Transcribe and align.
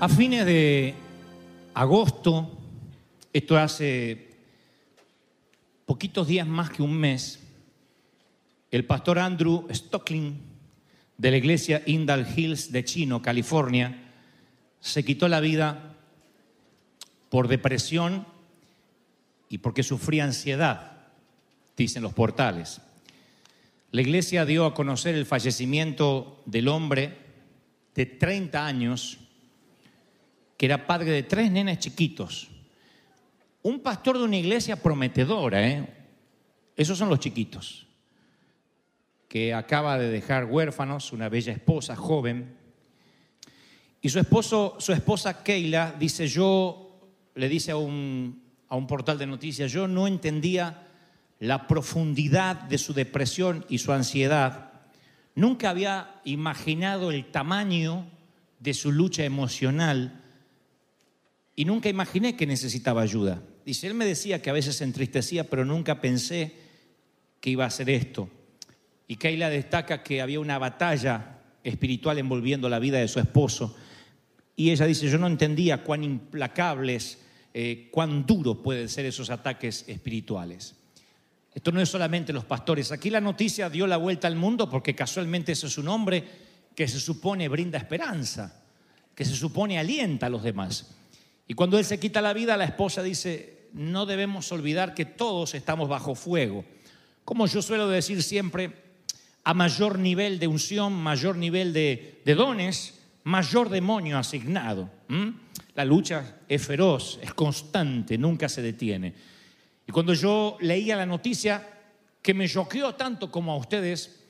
A 0.00 0.08
fines 0.08 0.46
de 0.46 0.94
agosto, 1.74 2.56
esto 3.32 3.58
hace 3.58 4.28
poquitos 5.86 6.28
días 6.28 6.46
más 6.46 6.70
que 6.70 6.82
un 6.82 6.94
mes, 6.94 7.40
el 8.70 8.84
pastor 8.84 9.18
Andrew 9.18 9.66
Stockling 9.68 10.38
de 11.16 11.30
la 11.32 11.36
iglesia 11.36 11.82
Indal 11.84 12.32
Hills 12.32 12.70
de 12.70 12.84
Chino, 12.84 13.20
California, 13.20 14.12
se 14.78 15.04
quitó 15.04 15.26
la 15.26 15.40
vida 15.40 15.96
por 17.28 17.48
depresión 17.48 18.24
y 19.48 19.58
porque 19.58 19.82
sufría 19.82 20.22
ansiedad, 20.22 21.08
dicen 21.76 22.04
los 22.04 22.14
portales. 22.14 22.80
La 23.90 24.02
iglesia 24.02 24.44
dio 24.44 24.64
a 24.64 24.74
conocer 24.74 25.16
el 25.16 25.26
fallecimiento 25.26 26.40
del 26.46 26.68
hombre 26.68 27.18
de 27.96 28.06
30 28.06 28.64
años, 28.64 29.18
que 30.58 30.66
era 30.66 30.86
padre 30.86 31.12
de 31.12 31.22
tres 31.22 31.50
nenes 31.52 31.78
chiquitos. 31.78 32.48
Un 33.62 33.80
pastor 33.80 34.18
de 34.18 34.24
una 34.24 34.36
iglesia 34.36 34.82
prometedora, 34.82 35.66
¿eh? 35.66 35.94
Esos 36.76 36.98
son 36.98 37.08
los 37.08 37.20
chiquitos. 37.20 37.86
Que 39.28 39.54
acaba 39.54 39.98
de 39.98 40.10
dejar 40.10 40.46
huérfanos, 40.46 41.12
una 41.12 41.28
bella 41.28 41.52
esposa 41.52 41.94
joven. 41.94 42.56
Y 44.02 44.08
su 44.08 44.18
esposo, 44.18 44.76
su 44.80 44.92
esposa 44.92 45.44
Keila 45.44 45.94
dice, 45.96 46.26
yo, 46.26 47.00
le 47.36 47.48
dice 47.48 47.70
a 47.70 47.76
un, 47.76 48.42
a 48.68 48.74
un 48.74 48.88
portal 48.88 49.16
de 49.16 49.26
noticias, 49.26 49.70
yo 49.70 49.86
no 49.86 50.08
entendía 50.08 50.88
la 51.38 51.68
profundidad 51.68 52.56
de 52.62 52.78
su 52.78 52.94
depresión 52.94 53.64
y 53.68 53.78
su 53.78 53.92
ansiedad. 53.92 54.72
Nunca 55.36 55.70
había 55.70 56.20
imaginado 56.24 57.12
el 57.12 57.30
tamaño 57.30 58.06
de 58.58 58.74
su 58.74 58.90
lucha 58.90 59.24
emocional 59.24 60.17
y 61.58 61.64
nunca 61.64 61.88
imaginé 61.88 62.36
que 62.36 62.46
necesitaba 62.46 63.02
ayuda. 63.02 63.42
Dice, 63.64 63.88
él 63.88 63.94
me 63.94 64.06
decía 64.06 64.40
que 64.40 64.48
a 64.48 64.52
veces 64.52 64.76
se 64.76 64.84
entristecía, 64.84 65.42
pero 65.50 65.64
nunca 65.64 66.00
pensé 66.00 66.52
que 67.40 67.50
iba 67.50 67.64
a 67.64 67.66
hacer 67.66 67.90
esto. 67.90 68.30
Y 69.08 69.16
Keila 69.16 69.50
destaca 69.50 70.04
que 70.04 70.22
había 70.22 70.38
una 70.38 70.56
batalla 70.60 71.40
espiritual 71.64 72.16
envolviendo 72.18 72.68
la 72.68 72.78
vida 72.78 73.00
de 73.00 73.08
su 73.08 73.18
esposo. 73.18 73.74
Y 74.54 74.70
ella 74.70 74.86
dice, 74.86 75.10
yo 75.10 75.18
no 75.18 75.26
entendía 75.26 75.82
cuán 75.82 76.04
implacables, 76.04 77.18
eh, 77.52 77.88
cuán 77.90 78.24
duros 78.24 78.58
pueden 78.58 78.88
ser 78.88 79.06
esos 79.06 79.28
ataques 79.28 79.84
espirituales. 79.88 80.76
Esto 81.52 81.72
no 81.72 81.80
es 81.80 81.88
solamente 81.88 82.32
los 82.32 82.44
pastores. 82.44 82.92
Aquí 82.92 83.10
la 83.10 83.20
noticia 83.20 83.68
dio 83.68 83.88
la 83.88 83.96
vuelta 83.96 84.28
al 84.28 84.36
mundo 84.36 84.70
porque 84.70 84.94
casualmente 84.94 85.50
ese 85.50 85.66
es 85.66 85.76
un 85.76 85.88
hombre 85.88 86.22
que 86.76 86.86
se 86.86 87.00
supone 87.00 87.48
brinda 87.48 87.78
esperanza, 87.78 88.62
que 89.12 89.24
se 89.24 89.34
supone 89.34 89.76
alienta 89.76 90.26
a 90.26 90.30
los 90.30 90.44
demás. 90.44 90.94
Y 91.48 91.54
cuando 91.54 91.78
él 91.78 91.84
se 91.86 91.98
quita 91.98 92.20
la 92.20 92.34
vida, 92.34 92.58
la 92.58 92.66
esposa 92.66 93.02
dice, 93.02 93.70
no 93.72 94.04
debemos 94.04 94.52
olvidar 94.52 94.94
que 94.94 95.06
todos 95.06 95.54
estamos 95.54 95.88
bajo 95.88 96.14
fuego. 96.14 96.64
Como 97.24 97.46
yo 97.46 97.62
suelo 97.62 97.88
decir 97.88 98.22
siempre, 98.22 98.70
a 99.44 99.54
mayor 99.54 99.98
nivel 99.98 100.38
de 100.38 100.46
unción, 100.46 100.92
mayor 100.92 101.36
nivel 101.36 101.72
de, 101.72 102.20
dones, 102.26 103.00
mayor 103.24 103.70
demonio 103.70 104.18
asignado. 104.18 104.90
¿m? 105.08 105.32
La 105.74 105.86
lucha 105.86 106.40
es 106.46 106.66
feroz, 106.66 107.18
es 107.22 107.32
constante, 107.32 108.18
nunca 108.18 108.46
se 108.50 108.60
detiene. 108.60 109.14
Y 109.86 109.90
cuando 109.90 110.12
yo 110.12 110.58
leía 110.60 110.96
la 110.96 111.06
noticia, 111.06 111.66
que 112.20 112.34
me 112.34 112.46
choqueó 112.46 112.94
tanto 112.94 113.30
como 113.30 113.52
a 113.52 113.56
ustedes, 113.56 114.20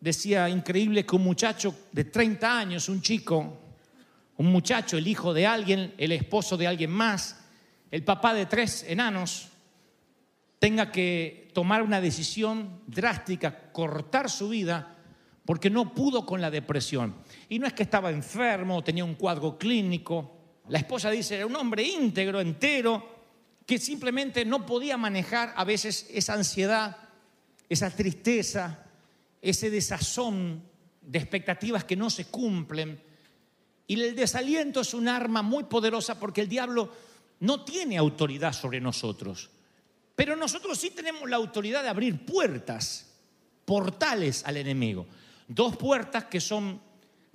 decía, 0.00 0.48
increíble 0.48 1.04
que 1.04 1.16
un 1.16 1.24
muchacho 1.24 1.74
de 1.92 2.04
30 2.04 2.58
años, 2.58 2.88
un 2.88 3.02
chico, 3.02 3.69
un 4.40 4.46
muchacho, 4.46 4.96
el 4.96 5.06
hijo 5.06 5.34
de 5.34 5.46
alguien, 5.46 5.92
el 5.98 6.12
esposo 6.12 6.56
de 6.56 6.66
alguien 6.66 6.90
más, 6.90 7.44
el 7.90 8.02
papá 8.04 8.32
de 8.32 8.46
tres 8.46 8.86
enanos, 8.88 9.50
tenga 10.58 10.90
que 10.90 11.50
tomar 11.52 11.82
una 11.82 12.00
decisión 12.00 12.80
drástica, 12.86 13.70
cortar 13.70 14.30
su 14.30 14.48
vida, 14.48 14.96
porque 15.44 15.68
no 15.68 15.92
pudo 15.92 16.24
con 16.24 16.40
la 16.40 16.50
depresión. 16.50 17.16
Y 17.50 17.58
no 17.58 17.66
es 17.66 17.74
que 17.74 17.82
estaba 17.82 18.08
enfermo, 18.08 18.82
tenía 18.82 19.04
un 19.04 19.14
cuadro 19.14 19.58
clínico. 19.58 20.38
La 20.70 20.78
esposa 20.78 21.10
dice, 21.10 21.36
era 21.36 21.44
un 21.44 21.56
hombre 21.56 21.82
íntegro, 21.82 22.40
entero, 22.40 23.26
que 23.66 23.78
simplemente 23.78 24.46
no 24.46 24.64
podía 24.64 24.96
manejar 24.96 25.52
a 25.54 25.64
veces 25.64 26.08
esa 26.14 26.32
ansiedad, 26.32 26.96
esa 27.68 27.90
tristeza, 27.90 28.86
ese 29.42 29.68
desazón 29.68 30.62
de 31.02 31.18
expectativas 31.18 31.84
que 31.84 31.96
no 31.96 32.08
se 32.08 32.24
cumplen. 32.24 33.09
Y 33.90 34.00
el 34.00 34.14
desaliento 34.14 34.82
es 34.82 34.94
un 34.94 35.08
arma 35.08 35.42
muy 35.42 35.64
poderosa 35.64 36.16
porque 36.16 36.42
el 36.42 36.48
diablo 36.48 36.92
no 37.40 37.64
tiene 37.64 37.98
autoridad 37.98 38.52
sobre 38.52 38.80
nosotros. 38.80 39.50
Pero 40.14 40.36
nosotros 40.36 40.78
sí 40.78 40.90
tenemos 40.90 41.28
la 41.28 41.34
autoridad 41.34 41.82
de 41.82 41.88
abrir 41.88 42.24
puertas, 42.24 43.12
portales 43.64 44.44
al 44.46 44.58
enemigo. 44.58 45.08
Dos 45.48 45.76
puertas 45.76 46.26
que 46.26 46.40
son 46.40 46.80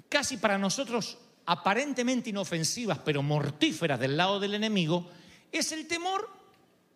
casi 0.07 0.38
para 0.38 0.57
nosotros 0.57 1.17
aparentemente 1.45 2.29
inofensivas, 2.29 2.99
pero 2.99 3.22
mortíferas 3.22 3.99
del 3.99 4.16
lado 4.16 4.39
del 4.39 4.53
enemigo, 4.53 5.09
es 5.51 5.73
el 5.73 5.89
temor 5.89 6.29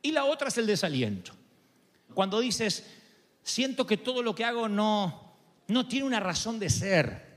y 0.02 0.14
la 0.14 0.24
otra 0.24 0.48
es 0.48 0.58
el 0.58 0.68
desaliento. 0.68 1.34
Cuando 2.14 2.40
dices, 2.40 2.86
siento 3.44 3.86
que 3.86 3.98
todo 3.98 4.24
lo 4.24 4.34
que 4.34 4.46
hago 4.46 4.70
no, 4.70 5.34
no 5.68 5.86
tiene 5.86 6.08
una 6.08 6.22
razón 6.22 6.60
de 6.60 6.70
ser. 6.70 7.29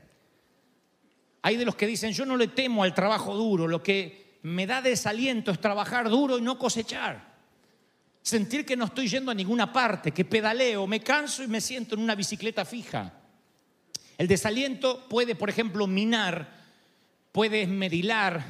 Hay 1.42 1.56
de 1.56 1.64
los 1.64 1.74
que 1.74 1.86
dicen, 1.86 2.12
yo 2.12 2.24
no 2.24 2.36
le 2.36 2.48
temo 2.48 2.84
al 2.84 2.94
trabajo 2.94 3.34
duro, 3.34 3.66
lo 3.66 3.82
que 3.82 4.38
me 4.42 4.66
da 4.66 4.80
desaliento 4.80 5.50
es 5.50 5.60
trabajar 5.60 6.08
duro 6.08 6.38
y 6.38 6.42
no 6.42 6.58
cosechar. 6.58 7.32
Sentir 8.22 8.64
que 8.64 8.76
no 8.76 8.84
estoy 8.84 9.08
yendo 9.08 9.32
a 9.32 9.34
ninguna 9.34 9.72
parte, 9.72 10.12
que 10.12 10.24
pedaleo, 10.24 10.86
me 10.86 11.00
canso 11.00 11.42
y 11.42 11.48
me 11.48 11.60
siento 11.60 11.96
en 11.96 12.02
una 12.02 12.14
bicicleta 12.14 12.64
fija. 12.64 13.12
El 14.16 14.28
desaliento 14.28 15.08
puede, 15.08 15.34
por 15.34 15.50
ejemplo, 15.50 15.88
minar, 15.88 16.48
puede 17.32 17.62
esmerilar, 17.62 18.44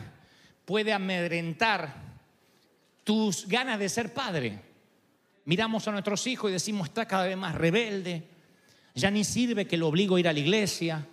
puede 0.67 0.93
amedrentar 0.93 1.95
tus 3.05 3.49
ganas 3.49 3.79
de 3.79 3.89
ser 3.89 4.13
padre. 4.13 4.61
Miramos 5.47 5.89
a 5.89 5.93
nuestros 5.93 6.27
hijos 6.27 6.51
y 6.51 6.55
decimos, 6.55 6.89
está 6.89 7.07
cada 7.07 7.25
vez 7.25 7.37
más 7.37 7.55
rebelde, 7.55 8.29
ya 8.95 9.11
ni 9.11 9.25
sirve 9.25 9.67
que 9.67 9.77
lo 9.79 9.89
obligo 9.89 10.17
a 10.17 10.21
ir 10.21 10.29
a 10.29 10.33
la 10.33 10.39
iglesia. 10.39 11.07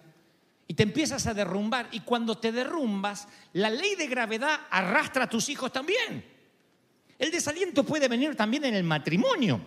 Y 0.70 0.76
te 0.76 0.84
empiezas 0.84 1.26
a 1.26 1.34
derrumbar. 1.34 1.88
Y 1.92 2.02
cuando 2.02 2.38
te 2.38 2.52
derrumbas, 2.52 3.28
la 3.54 3.72
ley 3.72 3.96
de 3.96 4.06
gravedad 4.06 4.68
arrastra 4.70 5.24
a 5.24 5.30
tus 5.30 5.50
hijos 5.50 5.72
también. 5.72 6.24
El 7.18 7.32
desaliento 7.32 7.84
puede 7.84 8.08
venir 8.08 8.36
también 8.36 8.66
en 8.66 8.76
el 8.76 8.84
matrimonio. 8.84 9.60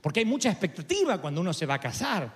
Porque 0.00 0.20
hay 0.20 0.24
mucha 0.24 0.50
expectativa 0.50 1.20
cuando 1.20 1.40
uno 1.40 1.52
se 1.52 1.66
va 1.66 1.74
a 1.74 1.80
casar. 1.80 2.32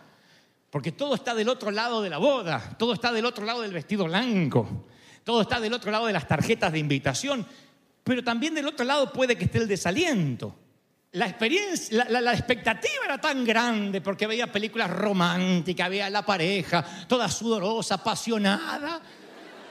Porque 0.70 0.90
todo 0.90 1.14
está 1.14 1.36
del 1.36 1.48
otro 1.48 1.70
lado 1.70 2.02
de 2.02 2.10
la 2.10 2.18
boda. 2.18 2.74
Todo 2.76 2.94
está 2.94 3.12
del 3.12 3.24
otro 3.24 3.44
lado 3.44 3.62
del 3.62 3.72
vestido 3.72 4.06
blanco. 4.06 4.84
Todo 5.22 5.42
está 5.42 5.60
del 5.60 5.72
otro 5.72 5.92
lado 5.92 6.06
de 6.06 6.12
las 6.12 6.26
tarjetas 6.26 6.72
de 6.72 6.80
invitación. 6.80 7.46
pero 8.02 8.24
también 8.24 8.54
del 8.54 8.66
otro 8.66 8.84
lado 8.84 9.12
puede 9.12 9.36
que 9.36 9.44
esté 9.44 9.58
el 9.58 9.68
desaliento. 9.68 10.65
La 11.16 11.26
experiencia, 11.26 11.96
la, 11.96 12.10
la- 12.10 12.20
la 12.20 12.32
expectativa 12.34 13.04
era 13.06 13.18
tan 13.18 13.42
grande 13.44 14.00
porque 14.02 14.26
veía 14.26 14.52
películas 14.52 14.90
románticas, 14.90 15.88
veía 15.88 16.10
la 16.10 16.24
pareja, 16.26 16.84
toda 17.08 17.28
sudorosa, 17.30 17.94
apasionada. 17.94 19.00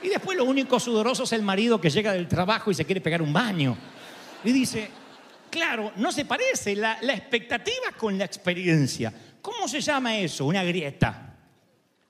Y 0.01 0.09
después 0.09 0.37
lo 0.37 0.45
único 0.45 0.79
sudoroso 0.79 1.23
es 1.23 1.31
el 1.33 1.43
marido 1.43 1.79
que 1.79 1.89
llega 1.89 2.13
del 2.13 2.27
trabajo 2.27 2.71
y 2.71 2.73
se 2.73 2.85
quiere 2.85 2.99
pegar 3.01 3.21
un 3.21 3.31
baño. 3.31 3.77
Y 4.43 4.51
dice, 4.51 4.89
claro, 5.51 5.91
no 5.97 6.11
se 6.11 6.25
parece 6.25 6.75
la, 6.75 6.97
la 7.01 7.13
expectativa 7.13 7.91
con 7.97 8.17
la 8.17 8.25
experiencia. 8.25 9.13
¿Cómo 9.41 9.67
se 9.67 9.81
llama 9.81 10.17
eso? 10.17 10.45
Una 10.45 10.63
grieta, 10.63 11.35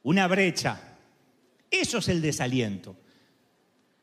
una 0.03 0.27
brecha. 0.27 0.79
Eso 1.69 1.97
es 1.97 2.07
el 2.07 2.21
desaliento. 2.21 2.95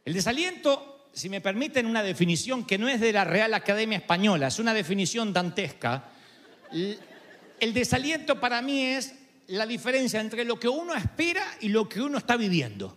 El 0.05 0.13
desaliento, 0.13 0.92
si 1.13 1.29
me 1.29 1.41
permiten 1.41 1.87
una 1.87 2.03
definición 2.03 2.65
que 2.65 2.79
no 2.79 2.89
es 2.89 3.01
de 3.01 3.13
la 3.13 3.25
Real 3.25 3.53
Academia 3.55 3.99
Española, 3.99 4.47
es 4.47 4.59
una 4.59 4.73
definición 4.73 5.33
dantesca. 5.33 6.05
El 6.73 7.75
desaliento 7.75 8.41
para 8.41 8.63
mí 8.63 8.83
es 8.83 9.15
la 9.49 9.67
diferencia 9.67 10.21
entre 10.21 10.45
lo 10.45 10.59
que 10.59 10.69
uno 10.69 10.95
espera 10.95 11.45
y 11.61 11.69
lo 11.69 11.89
que 11.89 12.01
uno 12.01 12.17
está 12.19 12.37
viviendo. 12.37 12.97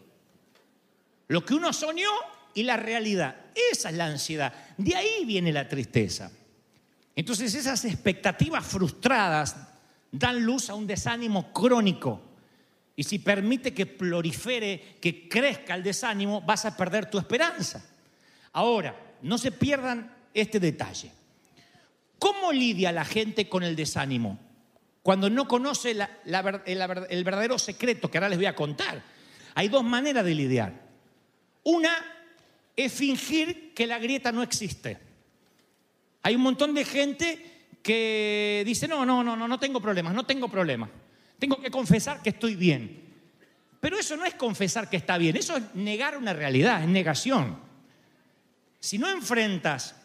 Lo 1.28 1.44
que 1.44 1.56
uno 1.56 1.74
soñó 1.74 2.10
y 2.54 2.64
la 2.64 2.78
realidad. 2.78 3.36
Esa 3.72 3.90
es 3.90 3.96
la 3.96 4.06
ansiedad. 4.06 4.54
De 4.78 4.96
ahí 4.96 5.26
viene 5.26 5.52
la 5.52 5.68
tristeza. 5.68 6.32
Entonces 7.16 7.54
esas 7.54 7.84
expectativas 7.84 8.66
frustradas 8.66 9.58
dan 10.12 10.46
luz 10.46 10.70
a 10.70 10.76
un 10.76 10.88
desánimo 10.88 11.52
crónico. 11.52 12.22
Y 12.96 13.04
si 13.04 13.20
permite 13.20 13.74
que 13.74 13.86
prolifere, 13.86 14.96
que 15.02 15.28
crezca 15.28 15.76
el 15.76 15.84
desánimo, 15.84 16.42
vas 16.42 16.64
a 16.64 16.78
perder 16.78 17.10
tu 17.10 17.18
esperanza. 17.18 17.84
Ahora, 18.56 18.96
no 19.22 19.38
se 19.38 19.52
pierdan 19.52 20.16
este 20.34 20.62
detalle. 20.62 21.12
¿Cómo 22.18 22.54
lidia 22.54 22.94
la 22.94 23.04
gente 23.04 23.50
con 23.50 23.64
el 23.64 23.76
desánimo? 23.76 24.40
Cuando 25.04 25.30
no 25.30 25.46
conoce 25.46 25.92
el, 25.92 26.06
el 26.26 27.24
verdadero 27.26 27.60
secreto 27.60 28.10
que 28.10 28.18
ahora 28.18 28.30
les 28.30 28.38
voy 28.38 28.46
a 28.46 28.56
contar. 28.56 29.04
Hay 29.56 29.68
dos 29.68 29.84
maneras 29.84 30.24
de 30.24 30.34
lidiar. 30.34 30.72
Una 31.64 31.92
es 32.78 32.94
fingir 32.94 33.74
que 33.74 33.88
la 33.88 34.00
grieta 34.00 34.32
no 34.32 34.42
existe. 34.42 35.00
Hay 36.24 36.36
un 36.36 36.42
montón 36.42 36.74
de 36.74 36.86
gente 36.86 37.68
que 37.84 38.64
dice, 38.66 38.88
no, 38.88 39.06
no, 39.06 39.22
no, 39.22 39.36
no, 39.36 39.50
no 39.50 39.60
tengo 39.60 39.82
problemas, 39.82 40.14
no 40.14 40.26
tengo 40.26 40.48
problemas. 40.48 40.90
Tengo 41.38 41.62
que 41.62 41.70
confesar 41.70 42.22
que 42.22 42.30
estoy 42.30 42.56
bien. 42.56 43.04
Pero 43.82 44.00
eso 44.00 44.16
no 44.16 44.24
es 44.24 44.36
confesar 44.36 44.90
que 44.90 44.96
está 44.96 45.18
bien, 45.18 45.36
eso 45.36 45.58
es 45.58 45.76
negar 45.76 46.18
una 46.18 46.32
realidad, 46.32 46.82
es 46.82 46.88
negación. 46.88 47.65
Si 48.86 49.00
no 49.00 49.10
enfrentas 49.10 49.96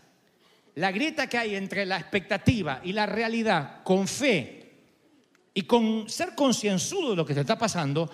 la 0.76 0.90
grieta 0.90 1.26
que 1.26 1.36
hay 1.36 1.54
entre 1.54 1.84
la 1.84 1.98
expectativa 1.98 2.80
y 2.82 2.94
la 2.94 3.04
realidad 3.04 3.82
con 3.82 4.08
fe 4.08 4.72
y 5.52 5.64
con 5.64 6.08
ser 6.08 6.34
concienzudo 6.34 7.10
de 7.10 7.16
lo 7.16 7.26
que 7.26 7.34
te 7.34 7.40
está 7.40 7.58
pasando, 7.58 8.10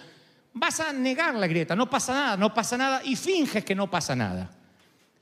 vas 0.55 0.81
a 0.81 0.93
negar 0.93 1.37
la 1.37 1.47
grieta, 1.47 1.77
no 1.77 1.89
pasa 1.89 2.13
nada, 2.13 2.37
no 2.37 2.53
pasa 2.53 2.77
nada 2.77 3.01
y 3.05 3.15
finges 3.15 3.65
que 3.65 3.77
no 3.77 3.89
pasa 3.89 4.17
nada. 4.17 4.51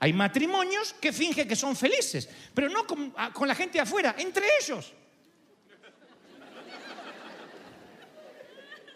Hay 0.00 0.14
matrimonios 0.14 0.94
que 0.94 1.12
fingen 1.12 1.46
que 1.46 1.56
son 1.56 1.76
felices, 1.76 2.26
pero 2.54 2.70
no 2.70 2.86
con, 2.86 3.10
con 3.34 3.46
la 3.46 3.54
gente 3.54 3.74
de 3.74 3.80
afuera, 3.80 4.14
entre 4.16 4.46
ellos. 4.62 4.94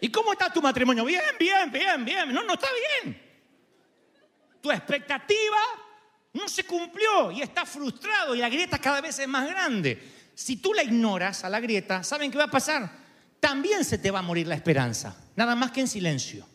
¿Y 0.01 0.09
cómo 0.09 0.31
está 0.31 0.51
tu 0.51 0.63
matrimonio? 0.63 1.05
Bien, 1.05 1.21
bien, 1.39 1.71
bien, 1.71 2.03
bien. 2.03 2.33
No, 2.33 2.41
no 2.41 2.53
está 2.53 2.69
bien. 3.03 3.21
Tu 4.59 4.71
expectativa 4.71 5.59
no 6.39 6.47
se 6.47 6.63
cumplió 6.63 7.31
y 7.31 7.41
está 7.41 7.65
frustrado 7.65 8.33
y 8.33 8.39
la 8.39 8.49
grieta 8.49 8.79
cada 8.79 9.01
vez 9.01 9.19
es 9.19 9.27
más 9.27 9.47
grande. 9.47 10.01
Si 10.33 10.57
tú 10.57 10.73
la 10.73 10.83
ignoras 10.83 11.43
a 11.43 11.49
la 11.49 11.59
grieta, 11.59 12.03
¿saben 12.03 12.31
qué 12.31 12.37
va 12.37 12.45
a 12.45 12.51
pasar? 12.51 12.89
También 13.39 13.83
se 13.83 13.97
te 13.97 14.09
va 14.09 14.19
a 14.19 14.23
morir 14.23 14.47
la 14.47 14.55
esperanza, 14.55 15.15
nada 15.35 15.55
más 15.55 15.71
que 15.71 15.81
en 15.81 15.87
silencio. 15.87 16.45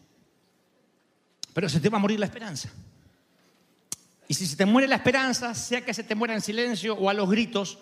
Pero 1.52 1.68
se 1.68 1.80
te 1.80 1.88
va 1.88 1.98
a 1.98 2.00
morir 2.00 2.18
la 2.18 2.26
esperanza. 2.26 2.70
Y 4.26 4.34
si 4.34 4.46
se 4.46 4.56
te 4.56 4.66
muere 4.66 4.88
la 4.88 4.96
esperanza, 4.96 5.54
sea 5.54 5.84
que 5.84 5.94
se 5.94 6.02
te 6.02 6.14
muera 6.14 6.34
en 6.34 6.40
silencio 6.40 6.94
o 6.94 7.10
a 7.10 7.14
los 7.14 7.30
gritos, 7.30 7.78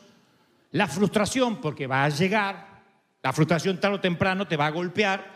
la 0.73 0.89
frustración, 0.89 1.61
porque 1.61 1.87
va 1.87 2.05
a 2.05 2.09
llegar, 2.09 2.83
la 3.23 3.33
frustración 3.33 3.81
tarde 3.81 3.97
o 3.97 4.01
temprano 4.01 4.49
te 4.49 4.57
va 4.57 4.67
a 4.67 4.71
golpear, 4.71 5.33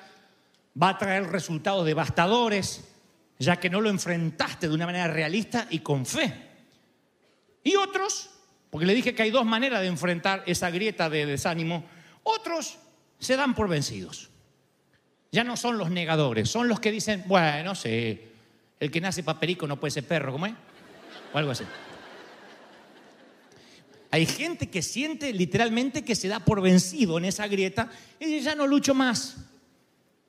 va 0.80 0.90
a 0.90 0.98
traer 0.98 1.24
resultados 1.28 1.86
devastadores, 1.86 2.84
ya 3.38 3.60
que 3.60 3.70
no 3.70 3.80
lo 3.80 3.88
enfrentaste 3.88 4.68
de 4.68 4.74
una 4.74 4.86
manera 4.86 5.08
realista 5.08 5.66
y 5.70 5.80
con 5.80 6.04
fe. 6.04 6.45
Y 7.66 7.74
otros, 7.74 8.30
porque 8.70 8.86
le 8.86 8.94
dije 8.94 9.12
que 9.12 9.24
hay 9.24 9.32
dos 9.32 9.44
maneras 9.44 9.80
de 9.80 9.88
enfrentar 9.88 10.44
esa 10.46 10.70
grieta 10.70 11.10
de 11.10 11.26
desánimo, 11.26 11.84
otros 12.22 12.78
se 13.18 13.34
dan 13.34 13.56
por 13.56 13.68
vencidos. 13.68 14.30
Ya 15.32 15.42
no 15.42 15.56
son 15.56 15.76
los 15.76 15.90
negadores, 15.90 16.48
son 16.48 16.68
los 16.68 16.78
que 16.78 16.92
dicen, 16.92 17.24
bueno, 17.26 17.74
sí, 17.74 18.20
el 18.78 18.90
que 18.92 19.00
nace 19.00 19.24
paperico 19.24 19.66
no 19.66 19.80
puede 19.80 19.90
ser 19.90 20.06
perro, 20.06 20.30
¿cómo 20.30 20.46
es? 20.46 20.54
O 21.34 21.38
algo 21.38 21.50
así. 21.50 21.64
Hay 24.12 24.26
gente 24.26 24.70
que 24.70 24.80
siente 24.80 25.32
literalmente 25.32 26.04
que 26.04 26.14
se 26.14 26.28
da 26.28 26.38
por 26.38 26.62
vencido 26.62 27.18
en 27.18 27.24
esa 27.24 27.48
grieta 27.48 27.90
y 28.20 28.26
dice, 28.26 28.44
ya 28.44 28.54
no 28.54 28.68
lucho 28.68 28.94
más. 28.94 29.38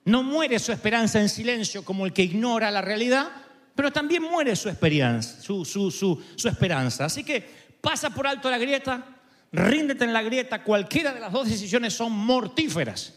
No 0.05 0.23
muere 0.23 0.57
su 0.57 0.71
esperanza 0.71 1.21
en 1.21 1.29
silencio 1.29 1.85
como 1.85 2.07
el 2.07 2.13
que 2.13 2.23
ignora 2.23 2.71
la 2.71 2.81
realidad, 2.81 3.29
pero 3.77 3.91
también 3.91 4.23
muere 4.23 4.55
su 4.55 4.69
esperanza, 4.69 5.39
su, 5.39 6.23
esperanza. 6.45 7.05
Así 7.05 7.23
que 7.23 7.47
pasa 7.79 8.09
por 8.09 8.25
alto 8.25 8.49
la 8.49 8.57
grieta, 8.57 9.05
ríndete 9.51 10.03
en 10.03 10.13
la 10.13 10.23
grieta, 10.23 10.63
cualquiera 10.63 11.13
de 11.13 11.19
las 11.19 11.31
dos 11.31 11.47
decisiones 11.47 11.93
son 11.93 12.11
mortíferas. 12.11 13.13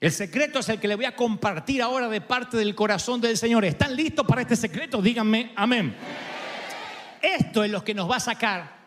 El 0.00 0.10
secreto 0.10 0.58
es 0.58 0.68
el 0.68 0.80
que 0.80 0.88
le 0.88 0.96
voy 0.96 1.04
a 1.04 1.14
compartir 1.14 1.80
ahora 1.80 2.08
de 2.08 2.20
parte 2.22 2.56
del 2.56 2.74
corazón 2.74 3.20
del 3.20 3.38
Señor. 3.38 3.64
¿Están 3.64 3.94
listos 3.94 4.26
para 4.26 4.42
este 4.42 4.56
secreto? 4.56 5.00
Díganme 5.00 5.52
amén. 5.54 5.94
Esto 7.22 7.62
es 7.62 7.70
lo 7.70 7.84
que 7.84 7.94
nos 7.94 8.10
va 8.10 8.16
a 8.16 8.20
sacar 8.20 8.78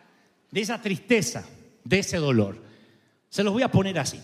de 0.51 0.59
esa 0.59 0.81
tristeza, 0.81 1.47
de 1.85 1.99
ese 1.99 2.17
dolor. 2.17 2.61
Se 3.29 3.45
los 3.45 3.53
voy 3.53 3.63
a 3.63 3.71
poner 3.71 3.97
así. 3.97 4.21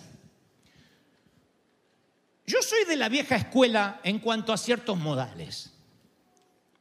Yo 2.46 2.62
soy 2.62 2.84
de 2.84 2.98
la 2.98 3.08
vieja 3.08 3.38
escuela 3.38 4.02
en 4.04 4.20
cuanto 4.20 4.52
a 4.52 4.58
ciertos 4.58 4.98
modales. 4.98 5.73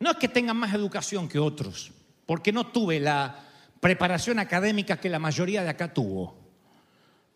No 0.02 0.10
es 0.10 0.16
que 0.16 0.26
tengan 0.26 0.56
más 0.56 0.74
educación 0.74 1.28
que 1.28 1.38
otros, 1.38 1.92
porque 2.26 2.50
no 2.50 2.66
tuve 2.66 2.98
la 2.98 3.36
preparación 3.78 4.40
académica 4.40 4.96
que 4.96 5.08
la 5.08 5.20
mayoría 5.20 5.62
de 5.62 5.68
acá 5.68 5.94
tuvo. 5.94 6.36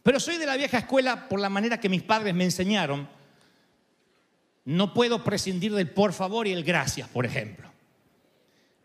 Pero 0.02 0.18
soy 0.18 0.36
de 0.36 0.46
la 0.46 0.56
vieja 0.56 0.78
escuela 0.78 1.28
por 1.28 1.38
la 1.38 1.48
manera 1.48 1.78
que 1.78 1.88
mis 1.88 2.02
padres 2.02 2.34
me 2.34 2.42
enseñaron. 2.42 3.08
No 4.64 4.92
puedo 4.92 5.22
prescindir 5.22 5.72
del 5.76 5.88
por 5.88 6.12
favor 6.12 6.48
y 6.48 6.52
el 6.54 6.64
gracias, 6.64 7.08
por 7.08 7.24
ejemplo. 7.24 7.70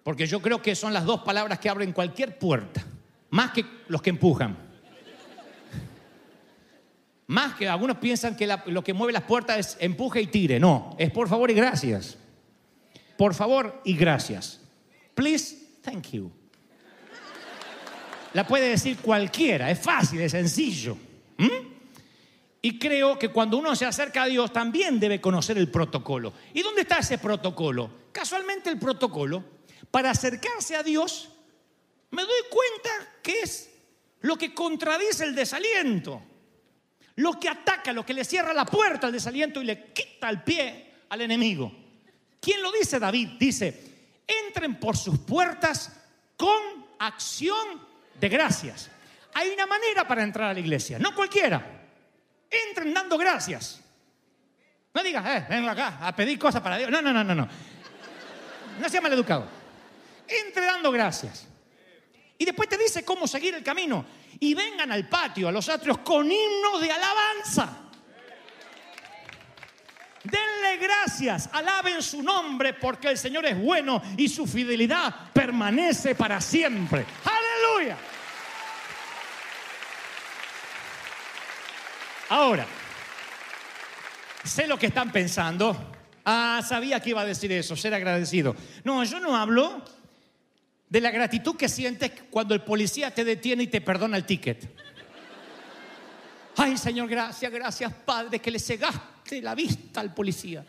Porque 0.04 0.28
yo 0.28 0.44
creo 0.44 0.62
que 0.62 0.76
son 0.76 0.94
las 0.94 1.06
dos 1.06 1.22
palabras 1.22 1.58
que 1.58 1.68
abren 1.68 1.92
cualquier 1.92 2.38
puerta, 2.38 2.86
más 3.32 3.50
que 3.50 3.66
los 3.88 4.04
que 4.04 4.12
empujan. 4.12 4.56
Más 7.26 7.56
que 7.56 7.68
algunos 7.68 7.98
piensan 7.98 8.36
que 8.36 8.48
lo 8.68 8.84
que 8.84 8.94
mueve 8.94 9.12
las 9.12 9.24
puertas 9.24 9.58
es 9.58 9.78
empuje 9.80 10.22
y 10.22 10.28
tire. 10.28 10.60
No, 10.60 10.96
es 11.00 11.10
por 11.10 11.28
favor 11.28 11.50
y 11.50 11.56
gracias. 11.56 12.20
Por 13.22 13.36
favor 13.36 13.84
y 13.86 13.94
gracias. 13.94 14.60
Please, 15.14 15.56
thank 15.84 16.08
you. 16.08 16.32
La 18.34 18.48
puede 18.48 18.70
decir 18.70 18.98
cualquiera, 18.98 19.70
es 19.70 19.80
fácil, 19.80 20.22
es 20.22 20.32
sencillo. 20.32 20.98
¿Mm? 21.38 21.68
Y 22.64 22.80
creo 22.80 23.20
que 23.20 23.30
cuando 23.30 23.58
uno 23.60 23.76
se 23.76 23.86
acerca 23.86 24.24
a 24.24 24.26
Dios 24.26 24.52
también 24.52 25.00
debe 25.00 25.22
conocer 25.22 25.60
el 25.60 25.70
protocolo. 25.70 26.34
¿Y 26.56 26.64
dónde 26.64 26.82
está 26.82 26.98
ese 26.98 27.20
protocolo? 27.20 27.92
Casualmente 28.12 28.72
el 28.72 28.80
protocolo, 28.80 29.44
para 29.92 30.10
acercarse 30.10 30.76
a 30.76 30.82
Dios, 30.82 31.30
me 32.10 32.24
doy 32.24 32.42
cuenta 32.50 32.90
que 33.22 33.42
es 33.42 33.70
lo 34.22 34.36
que 34.36 34.52
contradice 34.52 35.26
el 35.26 35.36
desaliento, 35.36 36.24
lo 37.18 37.40
que 37.40 37.50
ataca, 37.50 37.94
lo 37.94 38.04
que 38.04 38.16
le 38.16 38.26
cierra 38.26 38.52
la 38.52 38.66
puerta 38.66 39.06
al 39.06 39.14
desaliento 39.14 39.62
y 39.62 39.66
le 39.66 39.94
quita 39.94 40.28
el 40.28 40.42
pie 40.42 40.94
al 41.10 41.22
enemigo. 41.22 41.82
¿Quién 42.42 42.62
lo 42.62 42.72
dice 42.72 43.00
David? 43.00 43.30
Dice, 43.40 44.24
entren 44.28 44.80
por 44.80 44.98
sus 44.98 45.20
puertas 45.20 45.92
con 46.36 46.60
acción 46.98 47.80
de 48.20 48.30
gracias. 48.30 48.90
Hay 49.36 49.50
una 49.50 49.68
manera 49.68 50.08
para 50.08 50.24
entrar 50.24 50.50
a 50.50 50.54
la 50.54 50.60
iglesia, 50.60 50.98
no 50.98 51.14
cualquiera. 51.16 51.88
Entren 52.50 52.94
dando 52.94 53.18
gracias. 53.18 53.80
No 54.94 55.04
digas, 55.04 55.26
eh, 55.26 55.46
vengo 55.50 55.70
acá 55.70 56.00
a 56.02 56.16
pedir 56.16 56.38
cosas 56.38 56.62
para 56.62 56.78
Dios. 56.78 56.90
No, 56.90 57.02
no, 57.02 57.14
no, 57.14 57.24
no, 57.24 57.36
no. 57.36 57.48
No 58.80 58.90
sea 58.90 59.02
maleducado. 59.02 59.48
Entre 60.28 60.66
dando 60.66 60.92
gracias. 60.92 61.48
Y 62.38 62.44
después 62.44 62.68
te 62.68 62.78
dice 62.78 63.06
cómo 63.06 63.28
seguir 63.28 63.54
el 63.54 63.64
camino. 63.64 64.04
Y 64.40 64.56
vengan 64.56 64.92
al 64.92 65.08
patio, 65.08 65.48
a 65.48 65.52
los 65.52 65.70
atrios, 65.70 66.00
con 66.00 66.30
himnos 66.30 66.82
de 66.82 66.92
alabanza. 66.92 67.91
Denle 70.32 70.78
gracias, 70.78 71.50
alaben 71.52 72.02
su 72.02 72.24
nombre 72.24 72.74
porque 72.74 73.10
el 73.10 73.18
Señor 73.18 73.46
es 73.46 73.60
bueno 73.60 74.02
y 74.16 74.30
su 74.30 74.48
fidelidad 74.48 75.32
permanece 75.34 76.16
para 76.16 76.40
siempre. 76.40 77.06
Aleluya. 77.26 77.98
Ahora, 82.30 82.66
sé 84.46 84.68
lo 84.68 84.80
que 84.80 84.88
están 84.88 85.12
pensando. 85.12 85.76
Ah, 86.24 86.62
sabía 86.66 87.02
que 87.02 87.10
iba 87.10 87.22
a 87.22 87.26
decir 87.26 87.52
eso, 87.52 87.76
ser 87.76 87.94
agradecido. 87.94 88.56
No, 88.86 89.04
yo 89.04 89.20
no 89.20 89.36
hablo 89.36 89.84
de 90.88 91.02
la 91.02 91.12
gratitud 91.12 91.58
que 91.58 91.68
sientes 91.68 92.12
cuando 92.30 92.54
el 92.54 92.62
policía 92.62 93.12
te 93.12 93.26
detiene 93.26 93.64
y 93.64 93.68
te 93.68 93.82
perdona 93.82 94.16
el 94.16 94.26
ticket. 94.26 94.70
Ay, 96.56 96.78
Señor, 96.78 97.10
gracias, 97.10 97.52
gracias, 97.52 97.94
Padre, 98.06 98.40
que 98.40 98.52
le 98.52 98.60
cegaste 98.60 99.02
la 99.40 99.56
vista 99.56 100.02
al 100.02 100.14
policía. 100.14 100.66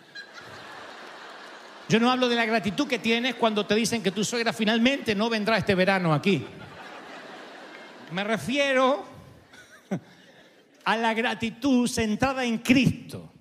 Yo 1.88 1.98
no 1.98 2.10
hablo 2.10 2.28
de 2.28 2.36
la 2.36 2.46
gratitud 2.46 2.86
que 2.86 2.98
tienes 2.98 3.34
cuando 3.34 3.66
te 3.66 3.74
dicen 3.74 4.02
que 4.02 4.12
tu 4.12 4.24
suegra 4.24 4.52
finalmente 4.52 5.14
no 5.14 5.28
vendrá 5.28 5.58
este 5.58 5.74
verano 5.74 6.14
aquí. 6.14 6.44
Me 8.12 8.24
refiero 8.24 9.04
a 10.84 10.96
la 10.96 11.14
gratitud 11.14 11.88
centrada 11.88 12.44
en 12.44 12.58
Cristo. 12.58 13.32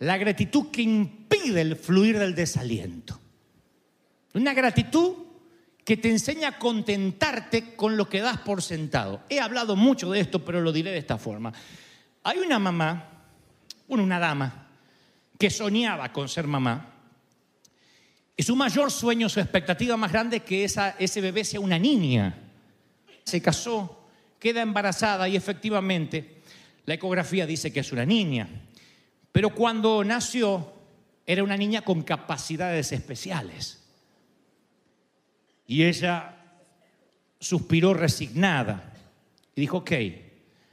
La 0.00 0.18
gratitud 0.18 0.70
que 0.70 0.82
impide 0.82 1.60
el 1.60 1.76
fluir 1.76 2.18
del 2.18 2.34
desaliento. 2.34 3.18
Una 4.34 4.52
gratitud 4.52 5.14
que 5.84 5.96
te 5.96 6.10
enseña 6.10 6.48
a 6.48 6.58
contentarte 6.58 7.76
con 7.76 7.96
lo 7.96 8.08
que 8.08 8.20
das 8.20 8.38
por 8.38 8.62
sentado. 8.62 9.22
He 9.28 9.38
hablado 9.38 9.76
mucho 9.76 10.10
de 10.10 10.20
esto, 10.20 10.44
pero 10.44 10.60
lo 10.60 10.72
diré 10.72 10.90
de 10.90 10.98
esta 10.98 11.18
forma. 11.18 11.52
Hay 12.22 12.38
una 12.38 12.58
mamá, 12.58 13.13
bueno, 13.86 14.04
una 14.04 14.18
dama, 14.18 14.68
que 15.38 15.50
soñaba 15.50 16.12
con 16.12 16.28
ser 16.28 16.46
mamá. 16.46 16.90
Y 18.36 18.42
su 18.42 18.56
mayor 18.56 18.90
sueño, 18.90 19.28
su 19.28 19.40
expectativa 19.40 19.96
más 19.96 20.10
grande 20.10 20.38
es 20.38 20.42
que 20.42 20.64
esa, 20.64 20.90
ese 20.98 21.20
bebé 21.20 21.44
sea 21.44 21.60
una 21.60 21.78
niña. 21.78 22.34
Se 23.24 23.40
casó, 23.40 24.08
queda 24.38 24.62
embarazada 24.62 25.28
y 25.28 25.36
efectivamente 25.36 26.42
la 26.84 26.94
ecografía 26.94 27.46
dice 27.46 27.72
que 27.72 27.80
es 27.80 27.92
una 27.92 28.04
niña. 28.04 28.48
Pero 29.32 29.50
cuando 29.54 30.04
nació 30.04 30.72
era 31.26 31.42
una 31.42 31.56
niña 31.56 31.82
con 31.82 32.02
capacidades 32.02 32.92
especiales. 32.92 33.82
Y 35.66 35.84
ella 35.84 36.36
suspiró 37.40 37.94
resignada 37.94 38.92
y 39.54 39.62
dijo, 39.62 39.78
ok, 39.78 39.92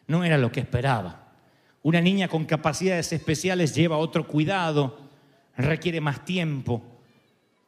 no 0.08 0.24
era 0.24 0.38
lo 0.38 0.52
que 0.52 0.60
esperaba. 0.60 1.21
Una 1.84 2.02
niña 2.02 2.28
con 2.28 2.46
capacidades 2.46 3.12
especiales 3.12 3.74
lleva 3.74 3.98
otro 3.98 4.28
cuidado, 4.28 5.00
requiere 5.58 6.00
más 6.00 6.24
tiempo. 6.26 6.84